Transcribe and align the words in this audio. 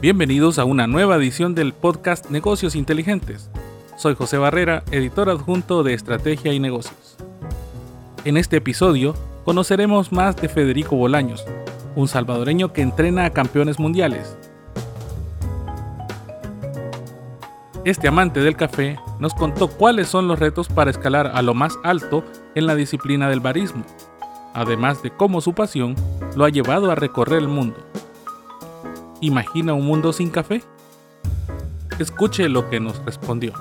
Bienvenidos 0.00 0.60
a 0.60 0.64
una 0.64 0.86
nueva 0.86 1.16
edición 1.16 1.56
del 1.56 1.72
podcast 1.72 2.30
Negocios 2.30 2.76
Inteligentes. 2.76 3.50
Soy 3.96 4.14
José 4.14 4.38
Barrera, 4.38 4.84
editor 4.92 5.28
adjunto 5.28 5.82
de 5.82 5.92
Estrategia 5.92 6.52
y 6.52 6.60
Negocios. 6.60 7.16
En 8.24 8.36
este 8.36 8.58
episodio 8.58 9.16
conoceremos 9.44 10.12
más 10.12 10.36
de 10.36 10.48
Federico 10.48 10.94
Bolaños, 10.94 11.44
un 11.96 12.06
salvadoreño 12.06 12.72
que 12.72 12.82
entrena 12.82 13.24
a 13.24 13.30
campeones 13.30 13.80
mundiales. 13.80 14.36
Este 17.84 18.06
amante 18.06 18.38
del 18.38 18.54
café 18.54 19.00
nos 19.18 19.34
contó 19.34 19.66
cuáles 19.66 20.06
son 20.06 20.28
los 20.28 20.38
retos 20.38 20.68
para 20.68 20.92
escalar 20.92 21.32
a 21.34 21.42
lo 21.42 21.54
más 21.54 21.76
alto 21.82 22.22
en 22.54 22.68
la 22.68 22.76
disciplina 22.76 23.28
del 23.28 23.40
barismo, 23.40 23.82
además 24.54 25.02
de 25.02 25.10
cómo 25.10 25.40
su 25.40 25.54
pasión 25.54 25.96
lo 26.36 26.44
ha 26.44 26.50
llevado 26.50 26.92
a 26.92 26.94
recorrer 26.94 27.40
el 27.40 27.48
mundo. 27.48 27.87
¿Imagina 29.20 29.74
un 29.74 29.84
mundo 29.84 30.12
sin 30.12 30.30
café? 30.30 30.62
Escuche 31.98 32.48
lo 32.48 32.70
que 32.70 32.78
nos 32.78 33.04
respondió. 33.04 33.52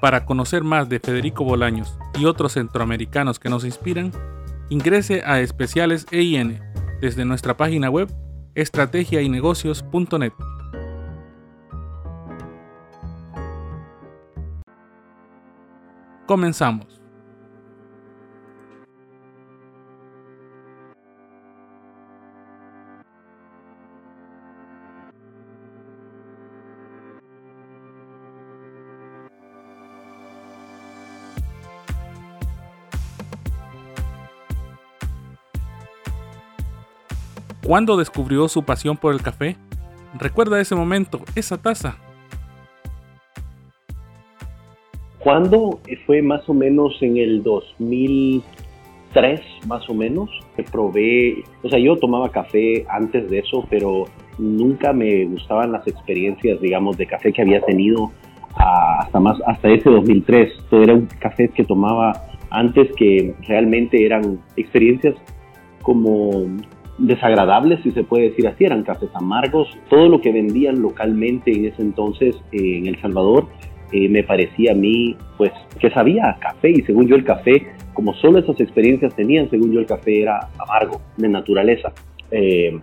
Para 0.00 0.24
conocer 0.24 0.62
más 0.62 0.88
de 0.88 1.00
Federico 1.00 1.42
Bolaños 1.44 1.98
y 2.18 2.26
otros 2.26 2.52
centroamericanos 2.52 3.38
que 3.38 3.48
nos 3.48 3.64
inspiran, 3.64 4.12
ingrese 4.68 5.22
a 5.26 5.40
Especiales 5.40 6.06
EIN 6.10 6.60
desde 7.00 7.24
nuestra 7.24 7.56
página 7.56 7.90
web 7.90 8.08
estrategiaynegocios.net. 8.54 10.32
Comenzamos. 16.36 17.00
¿Cuándo 37.64 37.96
descubrió 37.96 38.46
su 38.48 38.62
pasión 38.62 38.98
por 38.98 39.14
el 39.14 39.22
café? 39.22 39.56
¿Recuerda 40.18 40.60
ese 40.60 40.74
momento, 40.74 41.22
esa 41.34 41.56
taza? 41.56 41.96
¿Cuándo? 45.26 45.80
Fue 46.06 46.22
más 46.22 46.48
o 46.48 46.54
menos 46.54 46.96
en 47.00 47.16
el 47.16 47.42
2003, 47.42 49.40
más 49.66 49.90
o 49.90 49.94
menos, 49.94 50.30
que 50.54 50.62
probé, 50.62 51.42
o 51.64 51.68
sea, 51.68 51.80
yo 51.80 51.96
tomaba 51.96 52.28
café 52.28 52.86
antes 52.88 53.28
de 53.28 53.40
eso, 53.40 53.66
pero 53.68 54.04
nunca 54.38 54.92
me 54.92 55.24
gustaban 55.24 55.72
las 55.72 55.84
experiencias, 55.88 56.60
digamos, 56.60 56.96
de 56.96 57.06
café 57.06 57.32
que 57.32 57.42
había 57.42 57.60
tenido 57.62 58.12
hasta 58.54 59.18
más, 59.18 59.36
hasta 59.48 59.68
ese 59.68 59.90
2003. 59.90 60.52
Todo 60.70 60.84
era 60.84 60.94
un 60.94 61.08
café 61.18 61.48
que 61.48 61.64
tomaba 61.64 62.12
antes 62.50 62.88
que 62.94 63.34
realmente 63.48 64.06
eran 64.06 64.38
experiencias 64.56 65.16
como 65.82 66.44
desagradables, 66.98 67.82
si 67.82 67.90
se 67.90 68.04
puede 68.04 68.28
decir 68.28 68.46
así, 68.46 68.64
eran 68.64 68.84
cafés 68.84 69.10
amargos. 69.14 69.66
Todo 69.90 70.08
lo 70.08 70.20
que 70.20 70.30
vendían 70.30 70.80
localmente 70.80 71.50
en 71.50 71.64
ese 71.64 71.82
entonces 71.82 72.36
eh, 72.52 72.78
en 72.78 72.86
El 72.86 73.00
Salvador 73.00 73.48
eh, 73.92 74.08
me 74.08 74.22
parecía 74.22 74.72
a 74.72 74.74
mí, 74.74 75.16
pues, 75.36 75.52
que 75.78 75.90
sabía 75.90 76.36
café 76.40 76.70
y 76.70 76.82
según 76.82 77.06
yo 77.06 77.16
el 77.16 77.24
café, 77.24 77.66
como 77.94 78.14
solo 78.14 78.38
esas 78.38 78.60
experiencias 78.60 79.14
tenían, 79.14 79.48
según 79.50 79.72
yo 79.72 79.80
el 79.80 79.86
café 79.86 80.22
era 80.22 80.48
amargo, 80.58 81.00
de 81.16 81.28
naturaleza. 81.28 81.92
Eh, 82.30 82.78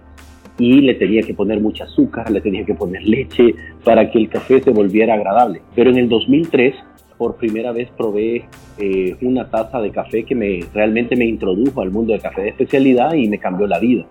y 0.60 0.82
le 0.82 0.94
tenía 0.96 1.24
que 1.24 1.34
poner 1.34 1.60
mucha 1.60 1.86
azúcar, 1.86 2.30
le 2.30 2.42
tenía 2.42 2.64
que 2.64 2.76
poner 2.76 3.04
leche 3.04 3.56
para 3.84 4.10
que 4.12 4.20
el 4.20 4.30
café 4.30 4.62
se 4.62 4.70
volviera 4.70 5.16
agradable. 5.16 5.62
Pero 5.76 5.90
en 5.90 5.98
el 5.98 6.10
2003, 6.10 6.76
por 7.18 7.38
primera 7.38 7.72
vez 7.72 7.90
probé 7.98 8.46
eh, 8.78 9.16
una 9.22 9.50
taza 9.50 9.80
de 9.82 9.92
café 9.92 10.24
que 10.24 10.36
me, 10.36 10.60
realmente 10.74 11.16
me 11.16 11.26
introdujo 11.26 11.82
al 11.82 11.92
mundo 11.92 12.14
del 12.14 12.22
café 12.22 12.42
de 12.42 12.50
especialidad 12.50 13.14
y 13.14 13.28
me 13.28 13.40
cambió 13.40 13.68
la 13.68 13.80
vida. 13.80 14.06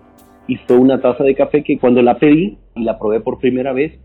Y 0.47 0.57
fue 0.57 0.77
una 0.77 0.99
taza 0.99 1.23
de 1.23 1.35
café 1.35 1.63
que 1.63 1.77
cuando 1.77 2.01
la 2.01 2.17
pedí 2.17 2.57
y 2.75 2.83
la 2.83 2.99
probé 2.99 3.21
por 3.21 3.39
primera 3.39 3.71
vez, 3.71 3.99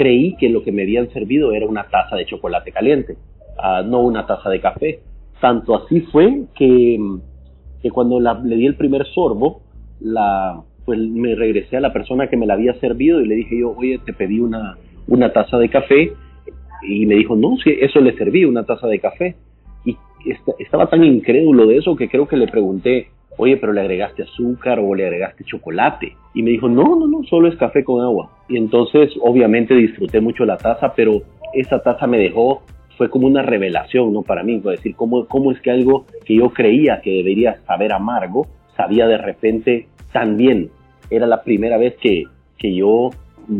creí 0.00 0.34
que 0.36 0.48
lo 0.48 0.62
que 0.62 0.72
me 0.72 0.80
habían 0.80 1.10
servido 1.10 1.52
era 1.52 1.66
una 1.66 1.84
taza 1.90 2.16
de 2.16 2.24
chocolate 2.24 2.72
caliente, 2.72 3.18
ah, 3.58 3.82
no 3.84 4.00
una 4.00 4.24
taza 4.26 4.48
de 4.48 4.58
café. 4.58 5.00
Tanto 5.42 5.76
así 5.76 6.00
fue 6.10 6.44
que, 6.56 6.98
cuando 7.92 8.18
le 8.18 8.56
di 8.56 8.64
el 8.64 8.76
primer 8.76 9.04
sorbo, 9.08 9.60
pues 10.86 10.98
me 10.98 11.34
regresé 11.34 11.76
a 11.76 11.80
la 11.80 11.92
persona 11.92 12.28
que 12.28 12.38
me 12.38 12.46
la 12.46 12.54
había 12.54 12.72
servido 12.80 13.20
y 13.20 13.28
le 13.28 13.34
dije 13.34 13.58
yo, 13.60 13.74
oye, 13.76 13.98
te 13.98 14.14
pedí 14.14 14.40
una, 14.40 14.78
una 15.06 15.34
taza 15.34 15.58
de 15.58 15.68
café 15.68 16.14
y 16.80 17.04
me 17.04 17.16
dijo, 17.16 17.36
no, 17.36 17.58
sí, 17.62 17.76
eso 17.78 18.00
le 18.00 18.16
serví, 18.16 18.46
una 18.46 18.64
taza 18.64 18.86
de 18.86 19.00
café. 19.00 19.36
Y 19.84 19.98
estaba 20.60 20.88
tan 20.88 21.04
incrédulo 21.04 21.66
de 21.66 21.76
eso 21.76 21.94
que 21.94 22.08
creo 22.08 22.26
que 22.26 22.38
le 22.38 22.48
pregunté, 22.48 23.08
oye, 23.40 23.56
pero 23.56 23.72
le 23.72 23.80
agregaste 23.80 24.22
azúcar 24.22 24.78
o 24.78 24.94
le 24.94 25.06
agregaste 25.06 25.44
chocolate. 25.44 26.14
Y 26.34 26.42
me 26.42 26.50
dijo, 26.50 26.68
no, 26.68 26.96
no, 26.96 27.06
no, 27.06 27.24
solo 27.24 27.48
es 27.48 27.56
café 27.56 27.82
con 27.82 28.02
agua. 28.02 28.30
Y 28.48 28.58
entonces, 28.58 29.10
obviamente, 29.22 29.74
disfruté 29.74 30.20
mucho 30.20 30.44
la 30.44 30.58
taza, 30.58 30.92
pero 30.94 31.22
esa 31.54 31.82
taza 31.82 32.06
me 32.06 32.18
dejó, 32.18 32.62
fue 32.98 33.08
como 33.08 33.26
una 33.26 33.42
revelación, 33.42 34.12
¿no? 34.12 34.22
Para 34.22 34.42
mí, 34.42 34.60
decir, 34.60 34.94
¿cómo, 34.94 35.26
cómo 35.26 35.52
es 35.52 35.60
que 35.60 35.70
algo 35.70 36.04
que 36.26 36.34
yo 36.36 36.50
creía 36.50 37.00
que 37.00 37.10
debería 37.12 37.60
saber 37.66 37.94
amargo, 37.94 38.46
sabía 38.76 39.06
de 39.06 39.16
repente 39.16 39.86
tan 40.12 40.36
bien. 40.36 40.70
Era 41.08 41.26
la 41.26 41.42
primera 41.42 41.78
vez 41.78 41.96
que, 41.96 42.24
que 42.58 42.74
yo 42.74 43.08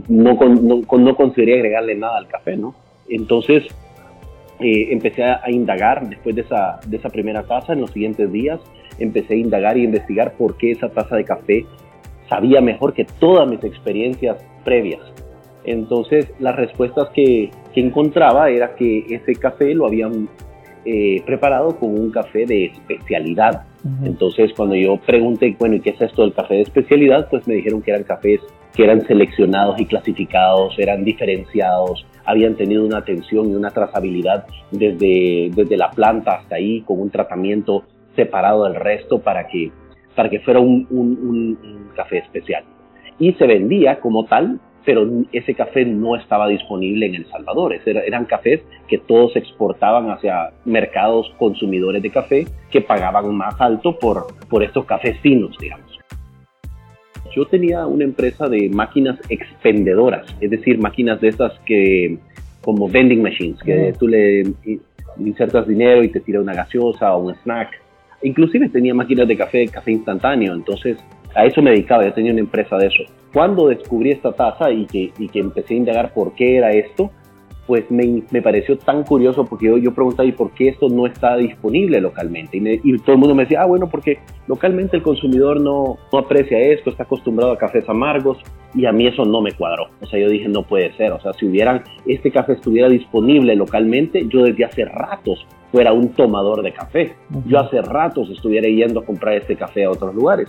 no, 0.09 0.35
no, 0.35 0.99
no 0.99 1.17
consideré 1.17 1.55
agregarle 1.55 1.95
nada 1.95 2.19
al 2.19 2.29
café, 2.29 2.57
¿no? 2.57 2.75
Entonces, 3.09 3.65
eh, 4.61 4.89
empecé 4.91 5.25
a, 5.25 5.51
indagar 5.51 6.07
después 6.07 6.37
de 6.37 6.43
esa, 6.43 6.81
de 6.87 6.99
esa 6.99 7.09
primera 7.09 7.45
taza 7.45 7.73
en 7.73 7.81
los 7.81 7.91
siguientes 7.93 8.31
días 8.31 8.61
empecé 8.99 9.35
a 9.35 9.39
indagar 9.39 9.77
y 9.79 9.85
investigar 9.85 10.35
por 10.35 10.57
qué 10.57 10.73
esa 10.73 10.89
taza 10.89 11.17
de 11.17 11.25
café 11.25 11.67
sabía 12.29 12.61
mejor 12.61 12.95
que 12.95 13.05
todas 13.05 13.49
mis 13.49 13.63
experiencias 13.65 14.37
previas. 14.65 15.01
Entonces 15.65 16.33
las 16.39 16.57
respuestas 16.57 17.11
que, 17.11 17.51
encontraba 17.75 18.51
era 18.51 18.75
que 18.75 19.07
ese 19.09 19.35
café 19.37 19.75
lo 19.75 19.87
habían 19.87 20.29
eh, 20.85 21.23
preparado 21.25 21.79
con 21.79 21.99
un 21.99 22.11
café 22.11 22.45
de 22.45 22.67
especialidad. 22.67 23.65
Entonces 24.05 24.53
cuando 24.55 24.75
yo 24.75 24.99
pregunté, 24.99 25.57
bueno, 25.59 25.77
¿y 25.77 25.81
qué 25.81 25.91
es 25.91 26.01
esto 26.01 26.23
del 26.23 26.35
café 26.35 26.55
de 26.55 26.63
especialidad? 26.63 27.29
Pues 27.31 27.47
me 27.47 27.55
dijeron 27.55 27.81
que 27.81 27.93
eran 27.93 28.05
cafés 28.05 28.41
que 28.75 28.85
eran 28.85 29.07
seleccionados 29.07 29.81
y 29.81 29.87
clasificados, 29.87 30.79
eran 30.79 31.05
diferenciados, 31.05 32.07
habían 32.25 32.55
tenido 32.55 32.85
una 32.85 32.99
atención 32.99 33.51
y 33.51 33.55
una 33.55 33.71
trazabilidad 33.71 34.47
desde, 34.71 35.51
desde 35.55 35.77
la 35.77 35.91
planta 35.91 36.37
hasta 36.37 36.57
ahí, 36.57 36.83
con 36.83 37.01
un 37.01 37.11
tratamiento 37.11 37.85
separado 38.17 38.65
del 38.65 38.75
resto 38.75 39.21
para 39.21 39.47
que, 39.49 39.71
para 40.15 40.29
que 40.29 40.41
fuera 40.41 40.61
un, 40.61 40.87
un, 40.91 41.91
café 41.95 42.19
especial. 42.19 42.65
Y 43.19 43.33
se 43.35 43.47
vendía 43.47 44.01
como 44.01 44.25
tal, 44.25 44.59
pero 44.85 45.07
ese 45.33 45.55
café 45.55 45.85
no 45.85 46.17
estaba 46.17 46.49
disponible 46.49 47.07
en 47.07 47.15
El 47.15 47.27
Salvador. 47.27 47.75
eran 47.85 48.25
cafés 48.25 48.63
que 48.89 48.99
todos 48.99 49.37
exportaban 49.37 50.11
hacia 50.11 50.51
mercados 50.65 51.31
consumidores 51.39 52.03
de 52.03 52.11
café 52.11 52.47
que 52.71 52.81
pagaban 52.81 53.35
más 53.35 53.61
alto 53.61 53.99
por, 53.99 54.27
por 54.49 54.63
estos 54.63 54.87
cafés 54.87 55.19
finos, 55.21 55.57
digamos. 55.61 56.01
Yo 57.35 57.47
tenía 57.47 57.87
una 57.87 58.05
empresa 58.05 58.49
de 58.49 58.69
máquinas 58.71 59.19
expendedoras, 59.29 60.27
es 60.41 60.51
decir, 60.51 60.79
máquinas 60.79 61.21
de 61.21 61.29
estas 61.29 61.59
que, 61.61 62.19
como 62.61 62.89
vending 62.89 63.23
machines, 63.23 63.63
que 63.63 63.95
tú 63.99 64.09
le 64.09 64.43
insertas 65.19 65.67
dinero 65.67 66.03
y 66.03 66.09
te 66.09 66.21
tira 66.21 66.41
una 66.41 66.55
gaseosa 66.55 67.15
o 67.15 67.25
un 67.25 67.35
snack. 67.37 67.71
Inclusive 68.23 68.69
tenía 68.69 68.95
máquinas 68.95 69.27
de 69.29 69.37
café, 69.37 69.67
café 69.69 69.93
instantáneo, 69.93 70.55
entonces 70.55 70.99
a 71.35 71.45
eso 71.45 71.63
me 71.63 71.71
dedicaba, 71.71 72.05
ya 72.05 72.13
tenía 72.13 72.33
una 72.33 72.41
empresa 72.41 72.77
de 72.77 72.87
eso. 72.87 73.05
Cuando 73.33 73.69
descubrí 73.69 74.11
esta 74.11 74.33
taza 74.33 74.71
y 74.71 74.87
que, 74.87 75.13
y 75.19 75.29
que 75.29 75.39
empecé 75.39 75.75
a 75.75 75.77
indagar 75.79 76.13
por 76.13 76.35
qué 76.35 76.57
era 76.57 76.73
esto, 76.73 77.11
pues 77.71 77.89
me, 77.89 78.25
me, 78.33 78.43
pareció 78.43 78.77
tan 78.77 79.05
curioso 79.05 79.45
porque 79.45 79.67
yo, 79.67 79.79
yo 79.79 79.95
preguntaba, 79.95 80.29
¿y 80.29 80.33
por 80.33 80.51
qué 80.51 80.71
esto 80.71 80.89
no 80.89 81.07
está 81.07 81.37
disponible 81.37 82.01
localmente? 82.01 82.57
Y, 82.57 82.99
todo 82.99 83.13
el 83.13 83.19
mundo 83.19 83.37
me 83.37 83.45
decía, 83.45 83.63
ah, 83.63 83.67
bueno, 83.67 83.89
porque 83.89 84.19
localmente 84.49 84.97
el 84.97 85.05
consumidor 85.05 85.61
no, 85.61 85.97
no, 86.13 86.19
aprecia 86.19 86.59
esto, 86.59 86.91
está 86.91 87.05
acostumbrado 87.05 87.53
a 87.53 87.59
cafés 87.59 87.89
amargos 87.89 88.39
y 88.75 88.87
a 88.87 88.93
mí 88.93 89.07
eso 89.07 89.25
no 89.25 89.41
me 89.41 89.53
cuadró. 89.53 89.85
O 90.01 90.07
sea, 90.07 90.19
yo 90.19 90.29
dije, 90.29 90.49
no 90.49 90.65
puede 90.65 90.93
ser. 90.97 91.13
O 91.13 91.21
sea, 91.21 91.33
si 91.35 91.47
hubieran, 91.47 91.85
este 92.07 92.33
café 92.33 92.55
estuviera 92.55 92.89
disponible 92.89 93.55
localmente, 93.55 94.27
yo 94.27 94.43
desde 94.43 94.65
hace 94.65 94.85
ratos 94.87 95.47
fuera 95.71 95.93
un 95.93 96.09
tomador 96.09 96.65
de 96.65 96.73
café. 96.73 97.15
Yo 97.47 97.61
hace 97.61 97.81
ratos 97.83 98.31
estuviera 98.31 98.69
yendo 98.69 98.99
a 98.99 99.05
comprar 99.05 99.35
este 99.35 99.55
café 99.55 99.85
a 99.85 99.93
otros 99.93 100.13
lugares. 100.13 100.49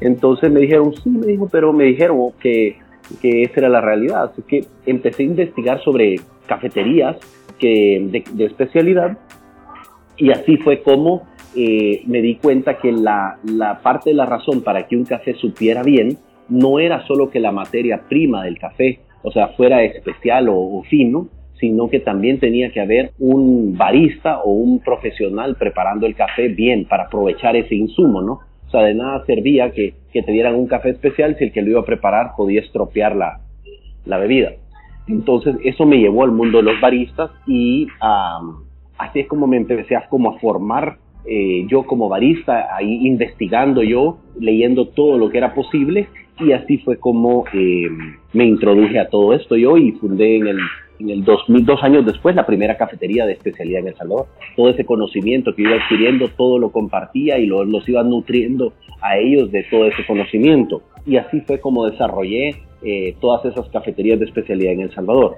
Entonces 0.00 0.50
me 0.50 0.60
dijeron, 0.60 0.94
sí, 0.94 1.10
me 1.10 1.26
dijo, 1.26 1.46
pero 1.52 1.74
me 1.74 1.84
dijeron 1.84 2.32
que 2.40 2.78
que 3.20 3.42
esa 3.42 3.60
era 3.60 3.68
la 3.68 3.80
realidad. 3.80 4.24
Así 4.24 4.42
que 4.42 4.64
empecé 4.86 5.22
a 5.22 5.26
investigar 5.26 5.82
sobre 5.82 6.16
cafeterías 6.46 7.16
que, 7.58 8.24
de, 8.34 8.44
especialidad 8.44 9.16
y 10.16 10.30
así 10.30 10.56
fue 10.58 10.82
como 10.82 11.26
eh, 11.56 12.02
me 12.06 12.20
di 12.20 12.36
cuenta 12.36 12.78
que 12.78 12.92
la, 12.92 13.38
la, 13.44 13.80
parte 13.80 14.10
de 14.10 14.16
la 14.16 14.26
razón 14.26 14.62
para 14.62 14.86
que 14.86 14.96
un 14.96 15.04
café 15.04 15.34
supiera 15.34 15.82
bien 15.82 16.18
no 16.48 16.78
era 16.78 17.06
solo 17.06 17.30
que 17.30 17.40
la 17.40 17.52
materia 17.52 18.02
prima 18.08 18.44
del 18.44 18.58
café, 18.58 19.00
o 19.22 19.30
sea, 19.30 19.48
fuera 19.48 19.82
especial 19.82 20.48
o 20.50 20.82
fino, 20.90 21.28
sino 21.58 21.88
que 21.88 22.00
también 22.00 22.38
tenía 22.40 22.70
que 22.70 22.80
haber 22.80 23.12
un 23.18 23.76
barista 23.76 24.40
o 24.42 24.52
un 24.52 24.80
profesional 24.80 25.56
preparando 25.56 26.06
el 26.06 26.14
café 26.14 26.48
bien 26.48 26.84
para 26.84 27.04
aprovechar 27.04 27.56
ese 27.56 27.74
insumo, 27.74 28.20
¿no? 28.20 28.40
De 28.82 28.94
nada 28.94 29.24
servía 29.26 29.70
que, 29.72 29.94
que 30.12 30.22
te 30.22 30.32
dieran 30.32 30.54
un 30.54 30.66
café 30.66 30.90
especial 30.90 31.36
si 31.38 31.44
el 31.44 31.52
que 31.52 31.62
lo 31.62 31.70
iba 31.70 31.80
a 31.80 31.84
preparar 31.84 32.32
podía 32.36 32.60
estropear 32.60 33.16
la, 33.16 33.40
la 34.04 34.18
bebida. 34.18 34.52
Entonces, 35.06 35.56
eso 35.64 35.84
me 35.84 35.98
llevó 35.98 36.24
al 36.24 36.32
mundo 36.32 36.58
de 36.58 36.64
los 36.64 36.80
baristas 36.80 37.30
y 37.46 37.86
así 38.98 39.20
es 39.20 39.28
como 39.28 39.46
me 39.46 39.58
empecé 39.58 39.96
a, 39.96 40.08
como 40.08 40.30
a 40.30 40.38
formar 40.38 40.96
eh, 41.26 41.66
yo 41.68 41.84
como 41.84 42.08
barista, 42.08 42.74
ahí 42.74 43.06
investigando 43.06 43.82
yo, 43.82 44.18
leyendo 44.38 44.88
todo 44.88 45.16
lo 45.16 45.30
que 45.30 45.38
era 45.38 45.54
posible 45.54 46.08
y 46.38 46.52
así 46.52 46.78
fue 46.78 46.98
como 46.98 47.44
eh, 47.54 47.88
me 48.32 48.44
introduje 48.44 48.98
a 48.98 49.08
todo 49.08 49.32
esto 49.32 49.56
yo 49.56 49.76
y 49.78 49.92
fundé 49.92 50.36
en 50.36 50.48
el 50.48 50.58
en 51.04 51.10
el 51.10 51.24
2000, 51.24 51.66
dos 51.66 51.82
años 51.82 52.06
después, 52.06 52.34
la 52.34 52.46
primera 52.46 52.76
cafetería 52.76 53.26
de 53.26 53.34
especialidad 53.34 53.80
en 53.80 53.88
El 53.88 53.96
Salvador. 53.96 54.26
Todo 54.56 54.70
ese 54.70 54.84
conocimiento 54.84 55.54
que 55.54 55.62
iba 55.62 55.76
adquiriendo, 55.76 56.28
todo 56.28 56.58
lo 56.58 56.72
compartía 56.72 57.38
y 57.38 57.46
los 57.46 57.88
iba 57.88 58.02
nutriendo 58.02 58.72
a 59.00 59.18
ellos 59.18 59.52
de 59.52 59.64
todo 59.64 59.86
ese 59.86 60.04
conocimiento. 60.06 60.82
Y 61.06 61.16
así 61.16 61.40
fue 61.42 61.60
como 61.60 61.86
desarrollé 61.86 62.62
eh, 62.82 63.16
todas 63.20 63.44
esas 63.44 63.68
cafeterías 63.68 64.18
de 64.18 64.24
especialidad 64.24 64.72
en 64.72 64.80
El 64.80 64.94
Salvador. 64.94 65.36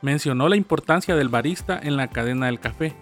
Mencionó 0.00 0.48
la 0.48 0.56
importancia 0.56 1.14
del 1.14 1.28
barista 1.28 1.78
en 1.82 1.96
la 1.96 2.08
cadena 2.08 2.46
del 2.46 2.60
café. 2.60 2.92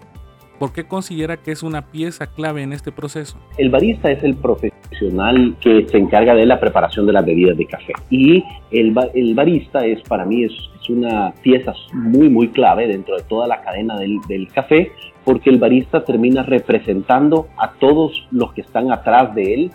¿Por 0.63 0.71
qué 0.71 0.85
considera 0.85 1.35
que 1.35 1.51
es 1.51 1.61
una 1.61 1.81
pieza 1.81 2.25
clave 2.25 2.63
en 2.63 2.71
este 2.71 2.93
proceso? 2.93 3.37
El 3.57 3.69
barista 3.69 4.09
es 4.09 4.23
el 4.23 4.33
profesional 4.33 5.57
que 5.59 5.85
se 5.89 5.97
encarga 5.97 6.35
de 6.35 6.45
la 6.45 6.57
preparación 6.57 7.05
de 7.05 7.11
las 7.11 7.25
bebidas 7.25 7.57
de 7.57 7.65
café. 7.65 7.91
Y 8.09 8.41
el, 8.71 8.93
barista 9.35 9.85
es 9.85 10.01
para 10.03 10.23
mí 10.23 10.45
es, 10.45 10.53
una 10.87 11.33
pieza 11.41 11.73
muy, 11.91 12.29
muy 12.29 12.47
clave 12.47 12.87
dentro 12.87 13.17
de 13.17 13.23
toda 13.23 13.45
la 13.45 13.59
cadena 13.59 13.97
del, 13.97 14.47
café 14.53 14.89
porque 15.25 15.49
el 15.49 15.59
barista 15.59 16.05
termina 16.05 16.43
representando 16.43 17.49
a 17.57 17.73
todos 17.73 18.25
los 18.31 18.53
que 18.53 18.61
están 18.61 18.89
atrás 18.89 19.35
de 19.35 19.53
él 19.53 19.71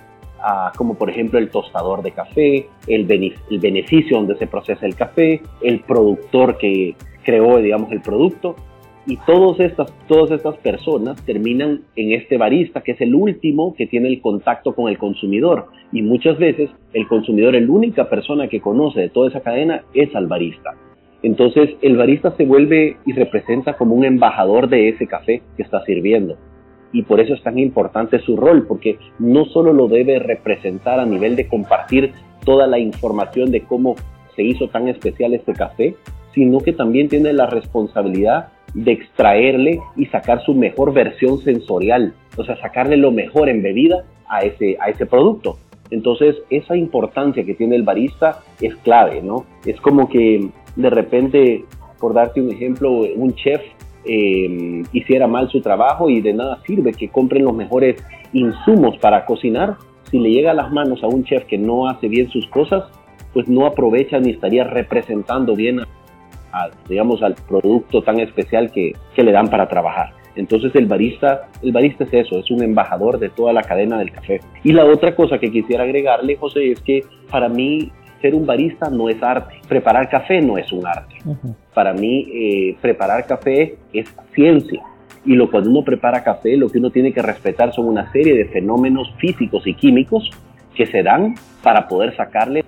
como 0.79 0.95
por 0.95 1.11
ejemplo 1.11 1.39
el 1.39 1.51
tostador 1.51 2.03
de 2.03 2.13
café, 2.13 2.67
el, 2.87 3.05
beneficio 3.05 4.17
donde 4.17 4.37
se 4.37 4.47
procesa 4.47 4.87
el 4.87 4.95
café, 4.95 5.43
el 5.61 5.81
productor 5.81 6.57
que 6.57 6.97
creó, 7.25 7.59
digamos, 7.59 7.93
el 7.93 8.01
producto 8.01 8.57
y 9.09 9.17
todas 9.27 9.59
estas, 9.59 9.91
todas 10.07 10.31
estas 10.33 10.59
personas 10.59 11.17
terminan 11.25 11.81
en 11.97 12.13
este 12.13 12.37
barista, 12.37 12.83
que 12.83 12.93
es 12.93 13.01
el 13.01 13.15
último 13.15 13.75
que 13.75 13.87
tiene 13.87 14.09
el 14.09 14.21
contacto 14.21 14.75
con 14.75 14.91
el 14.91 14.99
consumidor. 14.99 15.69
Y 15.93 16.03
muchas 16.03 16.39
veces 16.39 16.69
el 16.93 17.09
consumidor, 17.09 17.55
la 17.55 17.73
única 17.73 18.11
persona 18.11 18.49
que 18.49 18.61
conoce 18.61 19.01
de 19.01 19.09
toda 19.09 19.31
esa 19.31 19.41
cadena, 19.41 19.83
es 19.95 20.15
al 20.15 20.27
barista. 20.27 20.75
Entonces 21.23 21.71
el 21.81 21.97
barista 21.97 22.37
se 22.37 22.45
vuelve 22.45 22.99
y 23.07 23.15
representa 23.15 23.79
como 23.79 23.95
un 23.95 24.05
embajador 24.05 24.69
de 24.69 24.91
ese 24.91 25.07
café 25.07 25.41
que 25.57 25.63
está 25.63 25.83
sirviendo. 25.87 26.37
Y 26.93 27.03
por 27.03 27.19
eso 27.21 27.33
es 27.33 27.43
tan 27.43 27.59
importante 27.59 28.21
su 28.21 28.37
rol, 28.37 28.67
porque 28.67 28.99
no 29.19 29.47
solo 29.47 29.73
lo 29.73 29.89
debe 29.89 30.19
representar 30.19 31.01
a 31.01 31.07
nivel 31.07 31.35
de 31.35 31.49
compartir 31.49 32.13
toda 32.45 32.67
la 32.67 32.79
información 32.79 33.51
de 33.53 33.63
cómo 33.63 33.97
se 34.37 34.43
hizo 34.43 34.69
tan 34.69 34.87
especial 34.87 35.33
este 35.33 35.55
café, 35.55 35.97
sino 36.35 36.61
que 36.61 36.75
también 36.75 37.09
tiene 37.09 37.33
la 37.33 37.47
responsabilidad 37.47 38.51
de 38.75 38.93
extraerle 38.93 39.81
y 39.97 40.07
sacar 40.07 40.43
su 40.45 40.55
mejor 40.55 40.93
versión 40.93 41.39
sensorial, 41.39 42.15
o 42.37 42.45
sea, 42.45 42.57
sacarle 42.61 42.97
lo 42.97 43.11
mejor 43.11 43.49
en 43.49 43.63
bebida 43.63 44.05
a 44.29 44.41
ese, 44.41 44.77
a 44.81 44.91
ese 44.91 45.07
producto. 45.07 45.59
Entonces, 45.91 46.37
esa 46.51 46.77
importancia 46.77 47.45
que 47.45 47.55
tiene 47.55 47.77
el 47.77 47.83
barista 47.83 48.41
es 48.61 48.77
clave, 48.77 49.23
¿no? 49.23 49.47
Es 49.65 49.81
como 49.81 50.09
que 50.09 50.51
de 50.77 50.91
repente, 50.91 51.65
por 51.99 52.15
darte 52.15 52.41
un 52.41 52.51
ejemplo, 52.51 52.91
un 52.91 53.35
chef 53.35 53.63
eh, 54.05 54.83
hiciera 54.93 55.27
mal 55.27 55.51
su 55.51 55.61
trabajo 55.61 56.09
y 56.09 56.21
de 56.21 56.33
nada 56.33 56.63
sirve 56.67 56.93
que 56.93 57.09
compren 57.09 57.45
los 57.45 57.55
mejores 57.55 58.03
insumos 58.33 58.97
para 58.99 59.25
cocinar. 59.25 59.77
Si 60.11 60.19
le 60.19 60.31
llega 60.31 60.53
a 60.53 60.55
las 60.55 60.71
manos 60.71 61.03
a 61.03 61.09
un 61.09 61.25
chef 61.25 61.45
que 61.45 61.59
no 61.59 61.89
hace 61.89 62.09
bien 62.09 62.29
sus 62.29 62.47
cosas, 62.49 62.85
pues 63.33 63.49
no 63.49 63.67
aprovecha 63.67 64.19
ni 64.19 64.31
estaría 64.31 64.65
representando 64.65 65.55
bien 65.55 65.81
digamos, 66.89 67.23
al 67.23 67.35
producto 67.35 68.03
tan 68.03 68.21
especial 68.21 68.71
que, 68.71 68.93
que 69.15 69.23
le 69.23 69.33
dan 69.33 69.49
para 69.49 69.69
trabajar. 69.69 70.13
Entonces 70.39 70.73
el 70.77 70.87
barista, 70.87 71.49
el 71.63 71.73
barista 71.73 72.05
es 72.05 72.15
eso, 72.15 72.39
es 72.39 72.49
un 72.53 72.63
embajador 72.63 73.19
de 73.19 73.29
toda 73.29 73.53
la 73.53 73.63
cadena 73.63 73.99
del 73.99 74.13
café. 74.13 74.41
Y 74.63 74.73
la 74.73 74.85
otra 74.85 75.17
cosa 75.17 75.39
que 75.39 75.51
quisiera 75.51 75.83
agregarle, 75.83 76.37
José, 76.37 76.71
es 76.71 76.81
que 76.81 77.03
para 77.29 77.49
mí 77.49 77.91
ser 78.21 78.37
un 78.37 78.47
barista 78.47 78.89
no 78.89 79.09
es 79.09 79.21
arte, 79.21 79.57
preparar 79.69 80.09
café 80.09 80.41
no 80.41 80.57
es 80.57 80.71
un 80.73 80.87
arte. 80.87 81.17
Para 81.75 81.93
mí 81.93 82.29
eh, 82.33 82.77
preparar 82.81 83.27
café 83.27 83.79
es 83.93 84.15
ciencia. 84.33 84.81
Y 85.25 85.35
lo 85.35 85.51
cuando 85.51 85.71
uno 85.71 85.83
prepara 85.83 86.23
café, 86.23 86.57
lo 86.57 86.69
que 86.69 86.79
uno 86.79 86.91
tiene 86.91 87.13
que 87.13 87.21
respetar 87.21 87.73
son 87.73 87.87
una 87.87 88.11
serie 88.13 88.37
de 88.37 88.45
fenómenos 88.47 89.13
físicos 89.19 89.67
y 89.67 89.75
químicos 89.75 90.31
que 90.77 90.87
se 90.87 91.03
dan 91.03 91.35
para 91.65 91.89
poder 91.89 92.15
sacarle 92.17 92.65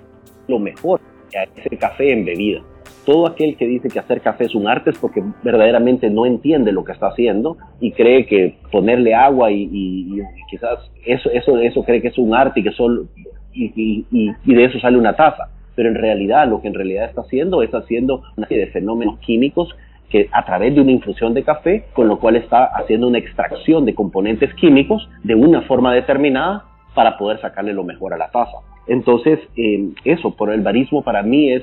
lo 0.48 0.58
mejor 0.58 1.00
a 1.38 1.44
ese 1.44 1.76
café 1.76 2.12
en 2.12 2.24
bebida 2.24 2.62
todo 3.04 3.26
aquel 3.26 3.56
que 3.56 3.66
dice 3.66 3.88
que 3.88 3.98
hacer 3.98 4.20
café 4.20 4.44
es 4.44 4.54
un 4.54 4.68
arte 4.68 4.90
es 4.90 4.98
porque 4.98 5.22
verdaderamente 5.42 6.10
no 6.10 6.26
entiende 6.26 6.72
lo 6.72 6.84
que 6.84 6.92
está 6.92 7.08
haciendo 7.08 7.56
y 7.80 7.92
cree 7.92 8.26
que 8.26 8.56
ponerle 8.70 9.14
agua 9.14 9.50
y, 9.50 10.20
quizás 10.48 10.90
eso, 11.04 11.30
eso, 11.30 11.58
eso 11.58 11.82
cree 11.84 12.00
que 12.00 12.08
es 12.08 12.18
un 12.18 12.34
arte 12.34 12.60
y 12.60 12.62
que 12.62 12.72
son, 12.72 13.08
y, 13.52 14.04
y, 14.10 14.54
de 14.54 14.64
eso 14.64 14.78
sale 14.80 14.98
una 14.98 15.14
taza. 15.14 15.48
Pero 15.74 15.88
en 15.88 15.94
realidad 15.94 16.48
lo 16.48 16.60
que 16.60 16.68
en 16.68 16.74
realidad 16.74 17.06
está 17.06 17.22
haciendo 17.22 17.62
es 17.62 17.72
haciendo 17.74 18.22
una 18.36 18.46
serie 18.48 18.66
de 18.66 18.72
fenómenos 18.72 19.18
químicos 19.20 19.74
que 20.10 20.28
a 20.32 20.44
través 20.44 20.74
de 20.74 20.80
una 20.80 20.90
infusión 20.90 21.34
de 21.34 21.44
café, 21.44 21.84
con 21.92 22.08
lo 22.08 22.18
cual 22.18 22.36
está 22.36 22.64
haciendo 22.64 23.06
una 23.06 23.18
extracción 23.18 23.84
de 23.86 23.94
componentes 23.94 24.52
químicos 24.54 25.08
de 25.22 25.36
una 25.36 25.62
forma 25.62 25.94
determinada 25.94 26.64
para 26.94 27.16
poder 27.16 27.40
sacarle 27.40 27.72
lo 27.72 27.84
mejor 27.84 28.12
a 28.12 28.18
la 28.18 28.30
taza. 28.30 28.58
Entonces, 28.88 29.38
eh, 29.56 29.88
eso, 30.04 30.34
por 30.34 30.50
el 30.50 30.62
barismo 30.62 31.02
para 31.02 31.22
mí 31.22 31.52
es 31.52 31.62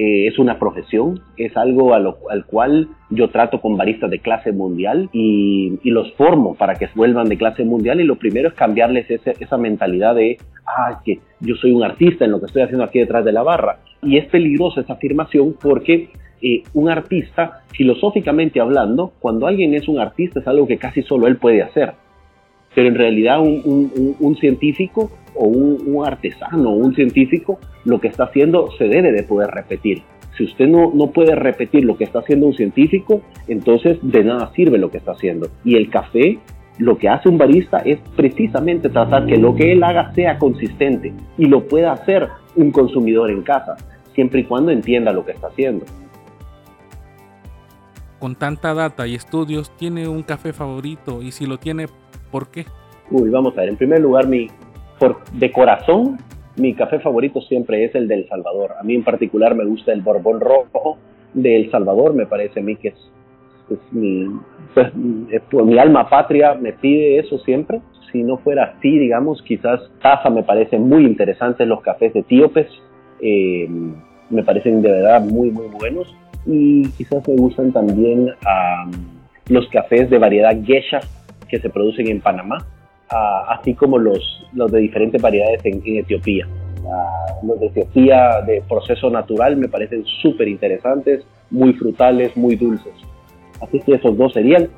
eh, 0.00 0.28
es 0.28 0.38
una 0.38 0.60
profesión, 0.60 1.22
es 1.36 1.56
algo 1.56 1.92
al 1.92 2.46
cual 2.46 2.86
yo 3.10 3.30
trato 3.30 3.60
con 3.60 3.76
baristas 3.76 4.08
de 4.08 4.20
clase 4.20 4.52
mundial 4.52 5.10
y, 5.12 5.80
los 5.82 6.12
formo 6.12 6.54
para 6.54 6.76
que 6.76 6.88
vuelvan 6.94 7.28
de 7.28 7.36
clase 7.36 7.64
mundial 7.64 8.00
y 8.00 8.04
lo 8.04 8.14
primero 8.14 8.48
es 8.48 8.54
cambiarles 8.54 9.10
esa 9.10 9.56
mentalidad 9.56 10.14
de, 10.14 10.38
ah, 10.64 11.00
que 11.04 11.18
yo 11.40 11.56
soy 11.56 11.72
un 11.72 11.82
artista 11.82 12.24
en 12.24 12.30
lo 12.30 12.38
que 12.38 12.46
estoy 12.46 12.62
haciendo 12.62 12.84
aquí 12.84 13.00
detrás 13.00 13.24
de 13.24 13.32
la 13.32 13.42
barra. 13.42 13.80
Y 14.00 14.18
es 14.18 14.26
peligrosa 14.26 14.82
esa 14.82 14.92
afirmación 14.92 15.56
porque 15.60 16.10
eh, 16.40 16.62
un 16.74 16.88
artista, 16.88 17.64
filosóficamente 17.72 18.60
hablando, 18.60 19.14
cuando 19.18 19.48
alguien 19.48 19.74
es 19.74 19.88
un 19.88 19.98
artista 19.98 20.38
es 20.38 20.46
algo 20.46 20.68
que 20.68 20.78
casi 20.78 21.02
solo 21.02 21.26
él 21.26 21.38
puede 21.38 21.60
hacer. 21.60 21.94
Pero 22.78 22.90
en 22.90 22.94
realidad 22.94 23.40
un 23.40 24.36
científico 24.38 25.10
o 25.34 25.48
un, 25.48 26.06
artesano 26.06 26.70
o 26.70 26.74
un 26.74 26.94
científico, 26.94 27.58
lo 27.84 28.00
que 28.00 28.06
está 28.06 28.22
haciendo 28.26 28.70
se 28.78 28.84
debe 28.84 29.10
de 29.10 29.24
poder 29.24 29.50
repetir. 29.50 30.04
Si 30.36 30.44
usted 30.44 30.68
no, 30.68 30.92
no 30.94 31.10
puede 31.10 31.34
repetir 31.34 31.84
lo 31.84 31.96
que 31.96 32.04
está 32.04 32.20
haciendo 32.20 32.46
un 32.46 32.54
científico, 32.54 33.20
entonces 33.48 33.98
de 34.00 34.22
nada 34.22 34.52
sirve 34.54 34.78
lo 34.78 34.92
que 34.92 34.98
está 34.98 35.10
haciendo. 35.10 35.48
Y 35.64 35.74
el 35.74 35.90
café, 35.90 36.38
lo 36.78 36.98
que 36.98 37.08
hace 37.08 37.28
un 37.28 37.36
barista 37.36 37.78
es 37.78 37.98
precisamente 38.14 38.88
tratar 38.90 39.26
que 39.26 39.38
lo 39.38 39.56
que 39.56 39.72
él 39.72 39.82
haga 39.82 40.14
sea 40.14 40.38
consistente 40.38 41.12
y 41.36 41.46
lo 41.46 41.66
pueda 41.66 41.94
hacer 41.94 42.28
un 42.54 42.70
consumidor 42.70 43.32
en 43.32 43.42
casa, 43.42 43.74
siempre 44.14 44.42
y 44.42 44.44
cuando 44.44 44.70
entienda 44.70 45.12
lo 45.12 45.26
que 45.26 45.32
está 45.32 45.48
haciendo. 45.48 45.84
Con 48.20 48.36
tanta 48.36 48.72
data 48.72 49.08
y 49.08 49.16
estudios, 49.16 49.76
¿tiene 49.76 50.06
un 50.06 50.22
café 50.22 50.52
favorito? 50.52 51.22
Y 51.22 51.32
si 51.32 51.44
lo 51.44 51.58
tiene, 51.58 51.86
¿por 52.30 52.50
qué? 52.50 52.64
Uy, 53.10 53.30
vamos 53.30 53.56
a 53.56 53.60
ver. 53.62 53.70
En 53.70 53.76
primer 53.76 54.00
lugar, 54.00 54.26
mi, 54.28 54.48
por, 54.98 55.24
de 55.32 55.50
corazón, 55.50 56.18
mi 56.56 56.74
café 56.74 56.98
favorito 57.00 57.40
siempre 57.40 57.84
es 57.84 57.94
el 57.94 58.08
del 58.08 58.28
Salvador. 58.28 58.72
A 58.78 58.82
mí 58.82 58.94
en 58.94 59.04
particular 59.04 59.54
me 59.54 59.64
gusta 59.64 59.92
el 59.92 60.02
Borbón 60.02 60.40
Rojo 60.40 60.98
de 61.34 61.56
El 61.56 61.70
Salvador, 61.70 62.14
me 62.14 62.26
parece 62.26 62.60
a 62.60 62.62
mí 62.62 62.76
que 62.76 62.88
es, 62.88 63.10
mi, 63.92 64.26
pues, 64.74 64.94
mi 64.94 65.78
alma 65.78 66.08
patria 66.08 66.54
me 66.54 66.72
pide 66.72 67.18
eso 67.18 67.38
siempre. 67.40 67.80
Si 68.10 68.22
no 68.22 68.38
fuera 68.38 68.74
así, 68.76 68.98
digamos, 68.98 69.42
quizás 69.42 69.80
Taza 70.00 70.30
me 70.30 70.42
parece 70.42 70.78
muy 70.78 71.04
interesante 71.04 71.66
los 71.66 71.82
cafés 71.82 72.16
etíopes, 72.16 72.66
eh, 73.20 73.68
me 74.30 74.42
parecen 74.42 74.80
de 74.80 74.90
verdad 74.90 75.22
muy, 75.22 75.50
muy 75.50 75.66
buenos. 75.66 76.14
Y 76.46 76.88
quizás 76.92 77.26
me 77.28 77.36
gustan 77.36 77.72
también 77.72 78.30
los 79.48 79.68
cafés 79.68 80.08
de 80.08 80.18
variedad 80.18 80.56
geisha 80.64 81.00
que 81.48 81.58
se 81.60 81.70
producen 81.70 82.08
en 82.08 82.20
Panamá 82.20 82.66
así 83.10 83.74
como 83.74 83.98
los, 83.98 84.46
los 84.52 84.70
de 84.70 84.80
diferentes 84.80 85.20
variedades 85.20 85.64
en, 85.64 85.82
Etiopía. 85.84 86.46
los 87.42 87.58
de 87.60 87.66
Etiopía 87.66 88.42
de 88.46 88.62
proceso 88.68 89.10
natural 89.10 89.56
me 89.56 89.68
parecen 89.68 90.04
súper 90.22 90.48
interesantes, 90.48 91.24
muy 91.50 91.72
frutales, 91.74 92.36
muy 92.36 92.56
dulces. 92.56 92.92
Así 93.60 93.80
que 93.80 93.94
esos 93.94 94.16
dos 94.16 94.32
serían 94.32 94.68